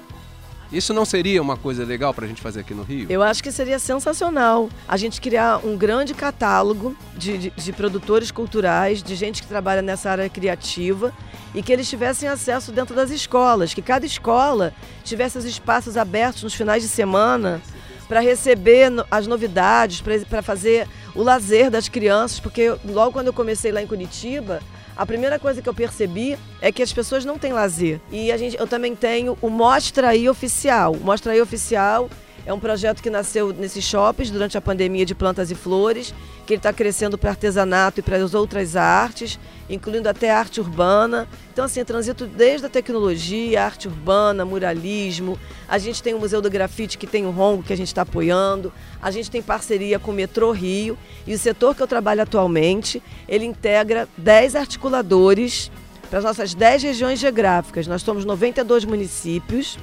Isso 0.71 0.93
não 0.93 1.06
seria 1.06 1.41
uma 1.41 1.56
coisa 1.56 1.86
legal 1.86 2.13
para 2.13 2.26
a 2.26 2.28
gente 2.28 2.41
fazer 2.41 2.62
aqui 2.62 2.74
no 2.74 2.84
Rio? 2.84 3.06
Eu 3.10 3.21
acho 3.21 3.43
que 3.43 3.52
seria 3.52 3.78
sensacional 3.78 4.69
a 4.88 4.98
gente 4.98 5.21
criar 5.21 5.60
um 5.63 5.78
grande 5.78 6.13
catálogo 6.13 6.95
de, 7.15 7.38
de, 7.38 7.50
de, 7.52 7.74
produtores 7.74 8.32
culturais, 8.32 9.04
de 9.04 9.15
gente 9.15 9.41
que 9.41 9.48
trabalha 9.48 9.82
nessa 9.82 10.10
área 10.10 10.28
criativa 10.28 11.13
e 11.54 11.62
que 11.62 11.71
eles 11.71 11.88
tivessem 11.88 12.28
acesso 12.28 12.71
dentro 12.71 12.95
das 12.95 13.12
escolas, 13.12 13.74
que 13.74 13.82
cada 13.82 14.06
escola 14.06 14.74
tivesse 15.04 15.38
os 15.38 15.45
espaços 15.45 15.95
abertos 15.98 16.43
nos 16.43 16.54
finais 16.54 16.82
de 16.82 16.89
semana 16.89 17.62
para 18.08 18.19
receber 18.19 18.91
as 19.10 19.28
novidades, 19.28 20.02
para 20.30 20.41
fazer 20.41 20.88
o 21.15 21.23
lazer 21.23 21.71
das 21.71 21.88
crianças, 21.88 22.39
porque 22.39 22.75
logo 22.86 23.13
quando 23.13 23.28
eu 23.28 23.34
comecei 23.34 23.71
lá 23.71 23.82
em 23.82 23.88
Curitiba, 23.88 24.62
a 24.95 25.06
primeira 25.06 25.38
coisa 25.39 25.62
que 25.62 25.67
eu 25.67 25.73
percebi 25.73 26.38
é 26.62 26.71
que 26.71 26.82
as 26.84 26.93
pessoas 26.93 27.25
não 27.25 27.38
têm 27.38 27.51
lazer. 27.51 27.99
E 28.12 28.32
a 28.32 28.38
gente, 28.38 28.58
eu 28.58 28.67
também 28.67 28.95
tenho 28.95 29.38
o 29.41 29.49
Mostra 29.49 30.10
aí 30.10 30.30
Oficial. 30.30 30.93
O 30.93 30.99
Mostra 30.99 31.34
aí 31.34 31.41
Oficial 31.41 32.10
é 32.45 32.53
um 32.53 32.60
projeto 32.60 33.01
que 33.01 33.10
nasceu 33.10 33.51
nesses 33.51 33.84
shoppings 33.84 34.29
durante 34.29 34.55
a 34.55 34.62
pandemia 34.62 35.05
de 35.05 35.15
plantas 35.15 35.49
e 35.49 35.55
flores, 35.55 36.13
que 36.45 36.53
ele 36.53 36.60
está 36.60 36.71
crescendo 36.71 37.17
para 37.17 37.31
artesanato 37.31 37.99
e 37.99 38.03
para 38.03 38.17
as 38.17 38.36
outras 38.36 38.75
artes, 38.75 39.39
incluindo 39.67 40.08
até 40.08 40.29
arte 40.29 40.62
urbana. 40.62 41.27
Então, 41.51 41.65
assim, 41.65 41.84
transito 41.84 42.27
desde 42.27 42.67
a 42.67 42.69
tecnologia, 42.69 43.63
arte 43.63 43.88
urbana, 43.88 44.45
muralismo. 44.45 45.39
A 45.67 45.79
gente 45.79 46.03
tem 46.03 46.13
o 46.13 46.19
Museu 46.19 46.39
do 46.39 46.49
Grafite, 46.49 46.99
que 46.99 47.08
tem 47.08 47.25
o 47.25 47.31
Rongo, 47.31 47.63
que 47.63 47.73
a 47.73 47.77
gente 47.77 47.88
está 47.88 48.03
apoiando. 48.03 48.71
A 49.01 49.10
gente 49.10 49.31
tem 49.31 49.41
parceria 49.41 49.97
com 49.97 50.12
o 50.12 50.13
Metrô 50.13 50.51
Rio. 50.51 50.95
E 51.25 51.34
o 51.34 51.39
setor 51.39 51.73
que 51.73 51.81
eu 51.81 51.88
trabalho 51.88 52.21
atualmente, 52.21 53.01
ele 53.27 53.45
integra 53.45 54.08
10 54.17 54.55
articuladores 54.55 55.71
para 56.12 56.19
as 56.19 56.25
nossas 56.25 56.53
10 56.53 56.84
regiões 56.84 57.19
geográficas. 57.19 57.88
Nós 57.88 58.03
somos 58.03 58.23
92 58.23 58.86
municípios 58.86 59.79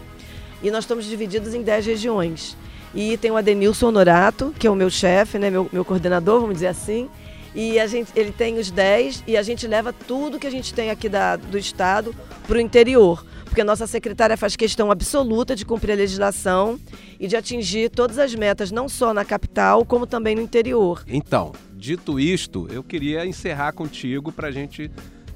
e 0.63 0.71
nós 0.71 0.85
estamos 0.85 1.05
divididos 1.05 1.55
em 1.55 1.63
10 1.63 1.87
regiões. 1.87 2.57
E 2.95 3.17
tem 3.17 3.31
o 3.31 3.37
Adenilson 3.37 3.89
Honorato, 3.89 4.55
que 4.59 4.67
é 4.67 4.71
o 4.71 4.75
meu 4.75 4.91
chefe, 4.91 5.39
né, 5.39 5.51
meu, 5.51 5.69
meu 5.73 5.85
coordenador, 5.85 6.41
vamos 6.41 6.57
dizer 6.57 6.69
assim. 6.69 7.09
E 7.55 7.79
a 7.79 7.87
gente, 7.87 8.11
ele 8.15 8.33
tem 8.33 8.59
os 8.59 8.71
10 8.71 9.25
e 9.27 9.37
a 9.37 9.43
gente 9.43 9.67
leva 9.67 9.93
tudo 9.93 10.39
que 10.39 10.47
a 10.47 10.51
gente 10.51 10.73
tem 10.73 10.91
aqui 10.91 11.09
da, 11.09 11.37
do 11.37 11.59
estado 11.59 12.15
para 12.47 12.57
o 12.57 12.61
interior. 12.61 13.25
porque 13.45 13.61
a 13.61 13.65
nossa 13.65 13.87
secretária 13.87 14.35
faz 14.37 14.57
questão 14.57 14.91
absoluta 14.91 15.55
de 15.55 15.65
cumprir 15.67 15.93
a 15.93 15.97
legislação 15.97 16.81
e 17.21 17.29
de 17.29 17.37
atingir 17.37 17.91
todas 17.91 18.19
as 18.19 18.35
metas, 18.35 18.71
não 18.71 18.89
só 18.89 19.13
na 19.13 19.27
capital, 19.27 19.85
como 19.85 20.07
também 20.07 20.35
no 20.35 20.41
interior. 20.41 21.05
Então, 21.07 21.53
dito 21.75 22.19
isto, 22.19 22.67
eu 22.71 22.83
queria 22.83 23.27
encerrar 23.27 23.73
contigo 23.73 24.33
para 24.33 24.49
a 24.49 24.51
gente 24.51 24.91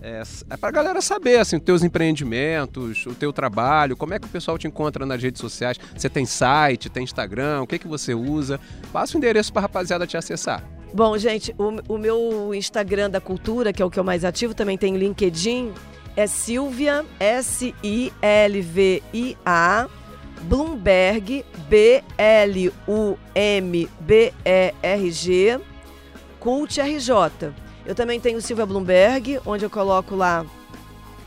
é, 0.07 0.23
é 0.51 0.57
para 0.57 0.69
a 0.69 0.73
galera 0.73 1.01
saber, 1.01 1.41
assim, 1.41 1.57
os 1.57 1.63
teus 1.63 1.83
empreendimentos, 1.83 3.05
o 3.07 3.15
teu 3.15 3.33
trabalho, 3.33 3.97
como 3.97 4.15
é 4.15 4.21
que 4.21 4.27
o 4.27 4.31
pessoal 4.31 4.57
te 4.57 4.69
encontra 4.69 5.05
nas 5.05 5.21
redes 5.21 5.41
sociais. 5.41 5.77
Você 5.97 6.09
tem 6.09 6.25
site, 6.25 6.89
tem 6.89 7.03
Instagram, 7.03 7.63
o 7.63 7.67
que, 7.67 7.77
que 7.77 7.89
você 7.89 8.15
usa? 8.15 8.61
Passa 8.93 9.17
o 9.17 9.19
endereço 9.19 9.53
para 9.53 9.63
a 9.63 9.65
rapaziada 9.65 10.07
te 10.07 10.17
acessar. 10.17 10.63
Bom, 10.95 11.19
gente, 11.19 11.53
o, 11.59 11.95
o 11.95 11.99
meu 11.99 12.55
Instagram 12.55 13.11
da 13.11 13.21
cultura, 13.21 13.73
que 13.73 13.83
é 13.83 13.85
o 13.85 13.91
que 13.91 13.99
eu 13.99 14.05
mais 14.05 14.25
ativo, 14.25 14.55
também 14.55 14.79
tem 14.79 14.97
LinkedIn, 14.97 15.73
é 16.15 16.29
Silvia, 16.29 17.05
S-I-L-V-I-A, 17.19 18.21
Bloomberg, 20.43 21.45
B-L-U-M-B-E-R-G, 21.69 22.41
Cult 26.39 26.81
RJ. 26.81 27.66
Eu 27.87 27.95
também 27.95 28.21
tenho 28.21 28.43
Silvia 28.43 28.67
Bloomberg, 28.67 29.41
onde 29.47 29.65
eu 29.65 29.71
coloco 29.71 30.15
lá 30.15 30.45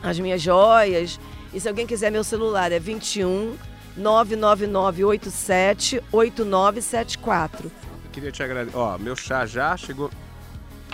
as 0.03 0.19
minhas 0.19 0.41
joias. 0.41 1.19
E 1.53 1.59
se 1.59 1.67
alguém 1.67 1.87
quiser 1.87 2.11
meu 2.11 2.23
celular, 2.23 2.71
é 2.71 2.79
21 2.79 3.55
99987 3.97 6.03
8974 6.11 7.71
queria 8.19 8.31
te 8.31 8.43
agradecer. 8.43 8.77
Ó, 8.77 8.97
meu 8.97 9.15
chá 9.15 9.45
já 9.45 9.75
chegou 9.77 10.11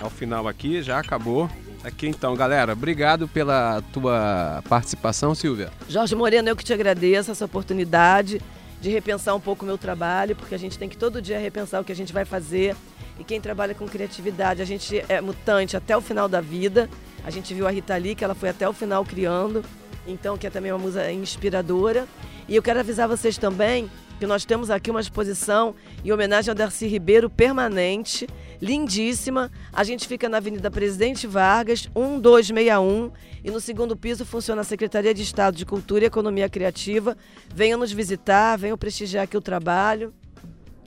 ao 0.01 0.10
final 0.10 0.47
aqui, 0.47 0.82
já 0.82 0.99
acabou. 0.99 1.49
Aqui 1.84 2.08
então, 2.08 2.36
galera, 2.36 2.73
obrigado 2.73 3.28
pela 3.28 3.82
tua 3.93 4.63
participação, 4.67 5.36
Silvia. 5.36 5.71
Jorge 5.88 6.15
Moreno, 6.15 6.49
eu 6.49 6.56
que 6.56 6.63
te 6.63 6.73
agradeço 6.73 7.32
essa 7.32 7.45
oportunidade 7.45 8.41
de 8.79 8.89
repensar 8.89 9.35
um 9.35 9.39
pouco 9.39 9.63
o 9.63 9.67
meu 9.67 9.77
trabalho, 9.77 10.35
porque 10.35 10.55
a 10.55 10.59
gente 10.59 10.77
tem 10.77 10.88
que 10.88 10.97
todo 10.97 11.21
dia 11.21 11.39
repensar 11.39 11.81
o 11.81 11.83
que 11.83 11.91
a 11.91 11.95
gente 11.95 12.13
vai 12.13 12.25
fazer. 12.25 12.75
E 13.19 13.23
quem 13.23 13.39
trabalha 13.39 13.73
com 13.73 13.88
criatividade, 13.88 14.61
a 14.61 14.65
gente 14.65 15.03
é 15.07 15.21
mutante 15.21 15.77
até 15.77 15.95
o 15.95 16.01
final 16.01 16.27
da 16.27 16.41
vida. 16.41 16.89
A 17.23 17.31
gente 17.31 17.53
viu 17.53 17.67
a 17.67 17.71
Rita 17.71 17.95
Lee, 17.95 18.15
que 18.15 18.23
ela 18.23 18.35
foi 18.35 18.49
até 18.49 18.67
o 18.67 18.73
final 18.73 19.03
criando, 19.03 19.63
então 20.05 20.38
que 20.38 20.45
é 20.45 20.49
também 20.49 20.71
uma 20.71 20.79
música 20.79 21.11
inspiradora. 21.11 22.07
E 22.47 22.55
eu 22.55 22.61
quero 22.61 22.79
avisar 22.79 23.07
vocês 23.07 23.38
também 23.38 23.89
que 24.19 24.25
nós 24.25 24.45
temos 24.45 24.69
aqui 24.69 24.89
uma 24.89 25.01
exposição 25.01 25.75
em 26.03 26.11
homenagem 26.11 26.49
ao 26.49 26.55
Darcy 26.55 26.88
Ribeiro 26.88 27.29
permanente, 27.29 28.27
lindíssima. 28.61 29.51
A 29.71 29.83
gente 29.83 30.07
fica 30.07 30.27
na 30.29 30.37
Avenida 30.37 30.69
Presidente 30.71 31.27
Vargas, 31.27 31.87
1261, 31.95 33.11
e 33.43 33.51
no 33.51 33.59
segundo 33.59 33.95
piso 33.95 34.25
funciona 34.25 34.61
a 34.61 34.63
Secretaria 34.63 35.13
de 35.13 35.21
Estado 35.21 35.55
de 35.55 35.65
Cultura 35.65 36.03
e 36.03 36.07
Economia 36.07 36.49
Criativa. 36.49 37.17
Venham 37.53 37.79
nos 37.79 37.91
visitar, 37.91 38.57
venham 38.57 38.77
prestigiar 38.77 39.23
aqui 39.23 39.37
o 39.37 39.41
trabalho. 39.41 40.13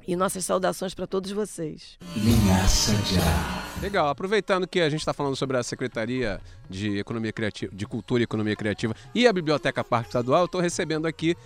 E 0.07 0.17
nossas 0.17 0.43
saudações 0.43 0.95
para 0.95 1.07
todos 1.07 1.31
vocês. 1.31 1.99
Linhaça 2.17 2.93
já. 3.05 3.69
Legal, 3.83 4.09
aproveitando 4.09 4.67
que 4.67 4.81
a 4.81 4.89
gente 4.89 5.01
está 5.01 5.13
falando 5.13 5.37
sobre 5.37 5.59
a 5.59 5.63
Secretaria 5.63 6.41
de 6.69 6.99
Economia 6.99 7.31
Criativa, 7.31 7.71
de 7.77 7.87
Cultura 7.87 8.23
e 8.23 8.25
Economia 8.25 8.57
Criativa 8.57 8.95
e 9.15 9.29
a 9.29 9.33
Biblioteca 9.33 9.85
Parque 9.85 10.09
Estadual, 10.09 10.41
eu 10.41 10.47
estou 10.47 10.61
recebendo 10.63 11.07
aqui 11.07 11.37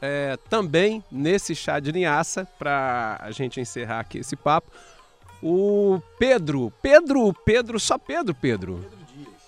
é, 0.00 0.38
também 0.48 1.02
nesse 1.10 1.54
chá 1.54 1.80
de 1.80 1.90
linhaça, 1.90 2.46
para 2.58 3.18
a 3.20 3.30
gente 3.30 3.60
encerrar 3.60 4.00
aqui 4.00 4.18
esse 4.18 4.36
papo, 4.36 4.70
o 5.42 6.00
Pedro, 6.18 6.72
Pedro, 6.82 7.32
Pedro, 7.44 7.78
só 7.78 7.98
Pedro, 7.98 8.34
Pedro. 8.34 8.84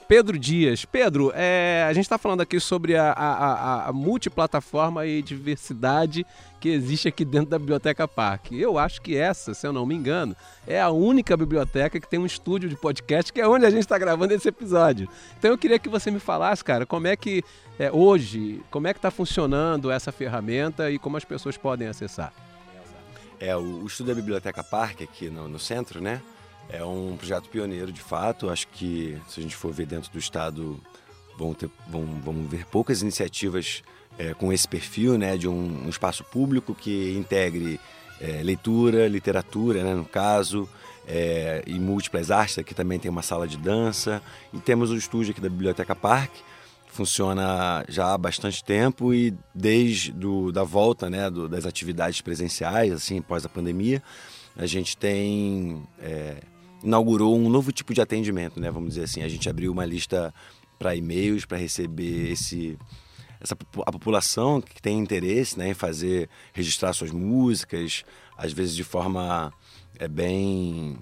Pedro 0.09 0.39
Dias. 0.39 0.85
Pedro, 0.85 1.33
é, 1.35 1.85
a 1.89 1.93
gente 1.93 2.05
está 2.05 2.17
falando 2.17 2.41
aqui 2.41 2.61
sobre 2.61 2.97
a, 2.97 3.11
a, 3.11 3.33
a, 3.33 3.89
a, 3.89 3.93
multiplataforma 3.93 5.05
e 5.05 5.21
diversidade 5.21 6.25
que 6.61 6.69
existe 6.69 7.09
aqui 7.09 7.25
dentro 7.25 7.51
da 7.51 7.59
Biblioteca 7.59 8.07
Parque. 8.07 8.61
Eu 8.61 8.79
acho 8.79 9.03
que 9.03 9.17
essa, 9.17 9.53
se 9.53 9.67
eu 9.67 9.73
não 9.73 9.85
me 9.85 9.95
engano, 9.95 10.37
é 10.67 10.81
a 10.81 10.91
única 10.91 11.37
biblioteca 11.37 11.99
que 11.99 12.09
tem 12.09 12.21
um 12.21 12.27
estúdio 12.27 12.69
de 12.69 12.77
podcast, 12.77 13.33
que 13.33 13.41
é 13.41 13.49
onde 13.49 13.67
a 13.67 13.71
gente 13.71 13.81
está 13.81 13.99
gravando 13.99 14.33
esse 14.33 14.49
episódio. 14.49 15.09
Então 15.39 15.51
eu 15.51 15.59
queria 15.59 15.79
que 15.79 15.89
você 15.89 16.11
me 16.11 16.21
falasse, 16.21 16.63
cara, 16.63 16.87
como 16.87 17.09
é 17.09 17.17
que 17.17 17.43
é, 17.79 17.91
hoje, 17.91 18.63
como 18.71 18.87
é 18.87 18.93
que 18.93 18.99
está 18.99 19.11
funcionando 19.11 19.91
essa 19.91 20.13
ferramenta 20.13 20.91
e 20.91 20.99
como 20.99 21.17
as 21.17 21.25
pessoas 21.25 21.57
podem 21.57 21.89
acessar. 21.89 22.33
É, 23.39 23.57
o, 23.57 23.87
estudo 23.87 24.09
da 24.09 24.15
Biblioteca 24.15 24.63
Parque 24.65 25.05
aqui 25.05 25.29
no, 25.29 25.49
no 25.49 25.59
centro, 25.59 26.01
né? 26.01 26.23
É 26.69 26.83
um 26.85 27.17
projeto 27.17 27.49
pioneiro, 27.49 27.93
de 27.93 28.01
fato. 28.01 28.51
Acho 28.51 28.67
que 28.69 29.19
se 29.29 29.41
a 29.41 29.43
gente 29.43 29.55
for 29.55 29.73
ver 29.73 29.87
dentro 29.87 30.11
do 30.11 30.19
estado, 30.19 30.81
vão 31.39 31.55
ter, 31.55 31.71
vão, 31.89 32.05
vamos 32.25 32.51
ver 32.51 32.65
poucas 32.67 33.03
iniciativas 33.03 33.83
é, 34.19 34.35
com 34.35 34.53
esse 34.53 34.67
perfil, 34.67 35.19
né, 35.19 35.37
de 35.37 35.47
um, 35.47 35.85
um 35.87 35.89
espaço 35.89 36.25
público 36.25 36.75
que 36.75 37.15
integre 37.17 37.79
é, 38.21 38.43
leitura, 38.43 39.07
literatura, 39.07 39.83
né, 39.85 39.95
no 39.95 40.05
caso, 40.05 40.69
é, 41.07 41.63
e 41.67 41.79
múltiplas 41.79 42.31
artes. 42.31 42.59
Aqui 42.59 42.75
também 42.75 42.99
tem 42.99 43.11
uma 43.11 43.23
sala 43.23 43.47
de 43.47 43.57
dança. 43.57 44.23
E 44.53 44.59
temos 44.59 44.91
o 44.91 44.97
estúdio 44.97 45.33
aqui 45.33 45.41
da 45.41 45.49
Biblioteca 45.49 45.95
Parque, 45.95 46.43
funciona 46.97 47.85
já 47.89 48.15
há 48.15 48.19
bastante 48.19 48.65
tempo 48.65 49.13
e 49.13 49.35
desde 49.55 50.11
do, 50.13 50.51
da 50.51 50.65
volta 50.65 51.09
né, 51.11 51.31
do, 51.31 51.49
das 51.49 51.67
atividades 51.67 52.21
presenciais, 52.21 52.93
assim, 52.93 53.19
após 53.19 53.45
a 53.45 53.49
pandemia, 53.49 54.03
a 54.57 54.67
gente 54.67 54.97
tem 54.97 55.83
é, 56.01 56.39
inaugurou 56.83 57.37
um 57.37 57.49
novo 57.49 57.71
tipo 57.71 57.93
de 57.93 58.01
atendimento, 58.01 58.59
né? 58.59 58.71
Vamos 58.71 58.91
dizer 58.91 59.05
assim, 59.05 59.23
a 59.23 59.29
gente 59.29 59.49
abriu 59.49 59.71
uma 59.71 59.85
lista 59.85 60.33
para 60.79 60.95
e-mails 60.97 61.45
para 61.45 61.59
receber 61.59 62.31
esse 62.31 62.79
essa 63.41 63.55
a 63.85 63.93
população 63.93 64.61
que 64.63 64.81
tem 64.81 64.99
interesse, 64.99 65.59
né, 65.59 65.69
em 65.69 65.75
fazer 65.75 66.29
registrar 66.55 66.93
suas 66.95 67.11
músicas, 67.11 68.03
às 68.37 68.53
vezes 68.53 68.75
de 68.75 68.85
forma 68.85 69.53
é 69.99 70.09
bem 70.09 70.99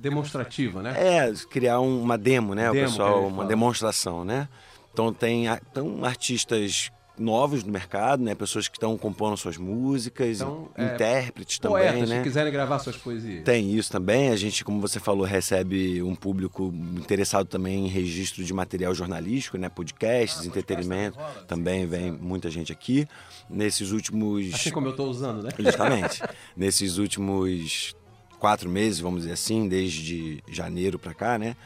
demonstrativa, 0.00 0.82
né? 0.82 0.94
É, 0.96 1.32
criar 1.50 1.80
um, 1.80 2.00
uma 2.00 2.16
demo, 2.16 2.54
né, 2.54 2.70
demo, 2.70 2.86
o 2.86 2.88
pessoal, 2.88 3.26
uma 3.26 3.44
demonstração, 3.44 4.24
né? 4.24 4.48
Então 4.94 5.12
tem 5.12 5.46
então, 5.46 6.04
artistas 6.04 6.92
novos 7.18 7.64
no 7.64 7.72
mercado, 7.72 8.22
né? 8.22 8.34
Pessoas 8.34 8.68
que 8.68 8.76
estão 8.76 8.96
compondo 8.96 9.36
suas 9.36 9.56
músicas, 9.56 10.40
então, 10.40 10.68
é, 10.76 10.94
intérpretes 10.94 11.58
é, 11.58 11.62
também, 11.62 11.82
poetas, 11.82 12.08
né? 12.08 12.18
que 12.18 12.22
quiserem 12.24 12.52
gravar 12.52 12.78
suas 12.78 12.96
poesias. 12.96 13.44
Tem 13.44 13.72
isso 13.74 13.90
também. 13.90 14.30
A 14.30 14.36
gente, 14.36 14.64
como 14.64 14.80
você 14.80 15.00
falou, 15.00 15.24
recebe 15.24 16.00
um 16.02 16.14
público 16.14 16.72
interessado 16.96 17.46
também 17.46 17.86
em 17.86 17.88
registro 17.88 18.44
de 18.44 18.52
material 18.52 18.94
jornalístico, 18.94 19.58
né? 19.58 19.68
Podcasts, 19.68 20.42
ah, 20.42 20.46
entretenimento. 20.46 21.18
Podcast 21.18 21.46
também 21.46 21.82
sim, 21.82 21.86
vem 21.86 22.12
sim. 22.12 22.18
muita 22.20 22.50
gente 22.50 22.72
aqui. 22.72 23.06
Nesses 23.50 23.90
últimos... 23.90 24.54
Assim 24.54 24.70
como 24.70 24.86
eu 24.86 24.92
estou 24.92 25.08
usando, 25.08 25.42
né? 25.42 25.50
Justamente. 25.58 26.22
Nesses 26.56 26.98
últimos 26.98 27.96
quatro 28.38 28.68
meses, 28.68 29.00
vamos 29.00 29.22
dizer 29.22 29.32
assim, 29.32 29.68
desde 29.68 30.42
janeiro 30.48 30.98
para 30.98 31.14
cá, 31.14 31.38
né? 31.38 31.56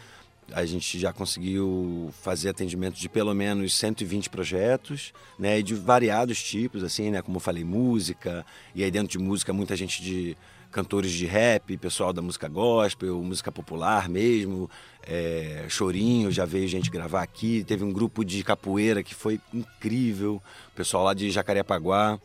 A 0.53 0.65
gente 0.65 0.99
já 0.99 1.13
conseguiu 1.13 2.13
fazer 2.23 2.49
atendimento 2.49 2.95
de 2.95 3.09
pelo 3.09 3.35
menos 3.35 3.75
120 3.75 4.31
projetos, 4.31 5.13
né, 5.39 5.59
e 5.59 5.63
de 5.63 5.75
variados 5.75 6.43
tipos, 6.43 6.83
assim, 6.83 7.11
né, 7.11 7.23
como 7.23 7.37
eu 7.37 7.41
falei, 7.41 7.65
música, 7.65 8.45
e 8.75 8.83
aí 8.83 8.91
dentro 8.91 9.09
de 9.09 9.19
música 9.19 9.53
muita 9.53 9.77
gente 9.77 10.03
de 10.03 10.37
cantores 10.71 11.11
de 11.13 11.27
rap, 11.27 11.77
pessoal 11.79 12.13
da 12.13 12.21
música 12.21 12.49
gospel, 12.49 13.23
música 13.23 13.51
popular 13.51 14.09
mesmo, 14.09 14.71
é, 15.07 15.65
chorinho, 15.69 16.31
já 16.31 16.45
veio 16.45 16.69
gente 16.69 16.91
gravar 16.91 17.23
aqui, 17.23 17.65
teve 17.65 17.85
um 17.85 17.93
grupo 17.93 18.25
de 18.25 18.43
capoeira 18.43 19.03
que 19.03 19.15
foi 19.15 19.41
incrível, 19.53 20.43
pessoal 20.75 21.05
lá 21.05 21.15
de 21.15 21.31
Jacarepaguá, 21.31 22.19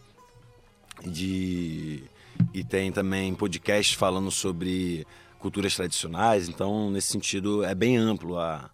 de 1.05 2.03
e 2.53 2.63
tem 2.63 2.91
também 2.91 3.33
podcast 3.33 3.95
falando 3.95 4.31
sobre 4.31 5.05
culturas 5.43 5.75
tradicionais, 5.75 6.47
então 6.47 6.89
nesse 6.89 7.09
sentido 7.09 7.65
é 7.65 7.75
bem 7.75 7.97
amplo 7.97 8.39
a, 8.39 8.71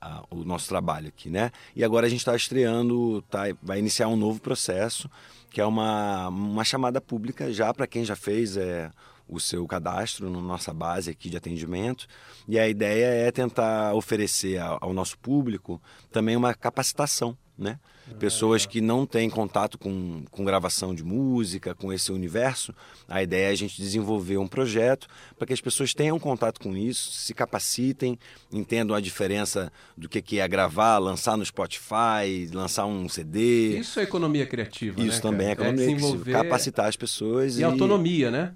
a, 0.00 0.24
o 0.28 0.42
nosso 0.42 0.68
trabalho 0.68 1.06
aqui, 1.06 1.30
né? 1.30 1.52
E 1.76 1.84
agora 1.84 2.08
a 2.08 2.10
gente 2.10 2.18
está 2.18 2.34
estreando, 2.34 3.22
tá, 3.30 3.44
vai 3.62 3.78
iniciar 3.78 4.08
um 4.08 4.16
novo 4.16 4.40
processo, 4.40 5.08
que 5.48 5.60
é 5.60 5.64
uma, 5.64 6.26
uma 6.26 6.64
chamada 6.64 7.00
pública 7.00 7.52
já 7.52 7.72
para 7.72 7.86
quem 7.86 8.04
já 8.04 8.16
fez 8.16 8.56
é, 8.56 8.90
o 9.28 9.38
seu 9.38 9.64
cadastro 9.68 10.28
na 10.28 10.40
nossa 10.40 10.74
base 10.74 11.08
aqui 11.08 11.30
de 11.30 11.36
atendimento. 11.36 12.08
E 12.48 12.58
a 12.58 12.68
ideia 12.68 13.06
é 13.06 13.30
tentar 13.30 13.94
oferecer 13.94 14.58
ao, 14.58 14.76
ao 14.80 14.92
nosso 14.92 15.16
público 15.18 15.80
também 16.10 16.34
uma 16.34 16.52
capacitação, 16.52 17.38
né? 17.58 17.78
pessoas 18.18 18.64
que 18.64 18.80
não 18.80 19.06
têm 19.06 19.28
contato 19.28 19.78
com, 19.78 20.24
com 20.30 20.44
gravação 20.44 20.94
de 20.94 21.04
música, 21.04 21.74
com 21.74 21.92
esse 21.92 22.10
universo, 22.10 22.74
a 23.08 23.22
ideia 23.22 23.48
é 23.48 23.50
a 23.50 23.54
gente 23.54 23.80
desenvolver 23.80 24.38
um 24.38 24.46
projeto 24.46 25.06
para 25.36 25.46
que 25.46 25.52
as 25.52 25.60
pessoas 25.60 25.92
tenham 25.92 26.18
contato 26.18 26.60
com 26.60 26.76
isso, 26.76 27.12
se 27.12 27.34
capacitem, 27.34 28.18
entendam 28.52 28.96
a 28.96 29.00
diferença 29.00 29.72
do 29.96 30.08
que, 30.08 30.22
que 30.22 30.38
é 30.38 30.48
gravar, 30.48 30.98
lançar 30.98 31.36
no 31.36 31.44
Spotify, 31.44 32.48
lançar 32.52 32.86
um 32.86 33.08
CD. 33.08 33.78
Isso 33.78 34.00
é 34.00 34.04
economia 34.04 34.46
criativa, 34.46 35.00
Isso 35.00 35.16
né, 35.16 35.22
também 35.22 35.48
é 35.48 35.52
economia 35.52 35.84
é 35.84 35.94
desenvolver... 35.94 36.32
capacitar 36.32 36.86
as 36.86 36.96
pessoas. 36.96 37.58
E, 37.58 37.60
e... 37.60 37.64
autonomia, 37.64 38.30
né? 38.30 38.54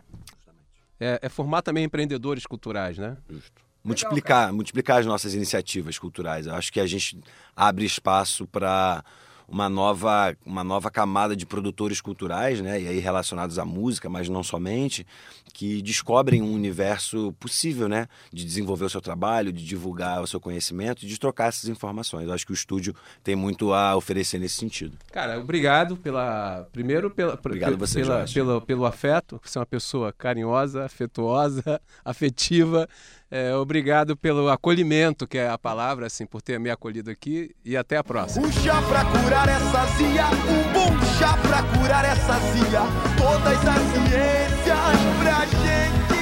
É, 0.99 1.19
é, 1.23 1.29
formar 1.29 1.63
também 1.63 1.85
empreendedores 1.85 2.47
culturais, 2.47 2.97
né? 2.97 3.17
Justo. 3.29 3.62
Multiplicar, 3.85 4.53
multiplicar 4.53 5.01
as 5.01 5.07
nossas 5.07 5.35
iniciativas 5.35 5.99
culturais. 5.99 6.47
Eu 6.47 6.55
acho 6.55 6.73
que 6.73 6.81
a 6.81 6.87
gente 6.87 7.19
abre 7.57 7.85
espaço 7.85 8.47
para 8.47 9.05
uma 9.53 9.69
nova, 9.69 10.35
uma 10.47 10.65
nova 10.65 10.91
camada 10.91 11.37
de 11.37 11.45
produtores 11.45 12.01
culturais, 12.01 12.61
né? 12.63 12.81
E 12.81 12.89
aí 12.89 12.99
relacionados 12.99 13.59
à 13.59 13.65
música, 13.67 14.09
mas 14.09 14.29
não 14.29 14.43
somente, 14.43 15.07
que 15.53 15.83
descobrem 15.83 16.41
um 16.41 16.55
universo 16.55 17.35
possível, 17.39 17.87
né? 17.87 18.09
De 18.33 18.47
desenvolver 18.47 18.87
o 18.87 18.91
seu 18.91 19.03
trabalho, 19.03 19.53
de 19.53 19.63
divulgar 19.63 20.23
o 20.23 20.27
seu 20.27 20.41
conhecimento, 20.41 21.07
de 21.07 21.19
trocar 21.19 21.49
essas 21.49 21.69
informações. 21.69 22.27
Eu 22.27 22.33
acho 22.33 22.47
que 22.47 22.53
o 22.53 22.55
estúdio 22.55 22.95
tem 23.23 23.37
muito 23.37 23.75
a 23.75 23.95
oferecer 23.95 24.39
nesse 24.39 24.57
sentido. 24.57 24.97
Cara, 25.13 25.39
obrigado 25.39 25.99
pela. 25.99 26.67
Primeiro, 26.73 27.11
pela, 27.11 27.35
obrigado 27.35 27.77
você, 27.77 28.01
pela, 28.01 28.25
pelo, 28.25 28.61
pelo 28.63 28.87
afeto. 28.87 29.39
Você 29.45 29.59
é 29.59 29.61
uma 29.61 29.67
pessoa 29.67 30.15
carinhosa, 30.15 30.85
afetuosa, 30.85 31.79
afetiva. 32.03 32.89
É, 33.35 33.57
obrigado 33.57 34.15
pelo 34.15 34.51
acolhimento, 34.51 35.27
que 35.27 35.39
é 35.39 35.49
a 35.49 35.57
palavra, 35.57 36.05
assim, 36.07 36.27
por 36.27 36.43
ter 36.43 36.61
me 36.61 36.69
acolhido 36.69 37.11
aqui 37.11 37.57
e 37.65 37.75
até 37.75 37.97
a 37.97 38.05
próxima. 38.05 38.47
Um 38.47 38.53
chá 38.53 38.83
pra 38.83 39.07
curar 39.07 39.49
essa 39.49 39.87
zia, 39.97 40.27
um 40.27 40.71
bom 40.75 41.01
chá 41.19 41.35
pra 41.39 41.63
curar 41.63 42.05
essa 42.05 42.39
zia, 42.53 42.83
todas 43.17 43.59
as 43.67 43.83
ciências 43.91 45.01
pra 45.23 45.47
gente 45.47 46.13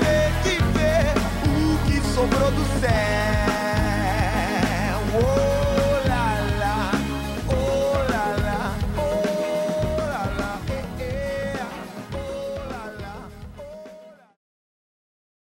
ver 0.00 0.32
que 0.42 0.56
ver 0.78 1.12
o 1.44 1.76
que 1.86 2.00
sobrou 2.14 2.50
do 2.52 2.64
céu. 2.80 2.88
Oh. 5.44 5.47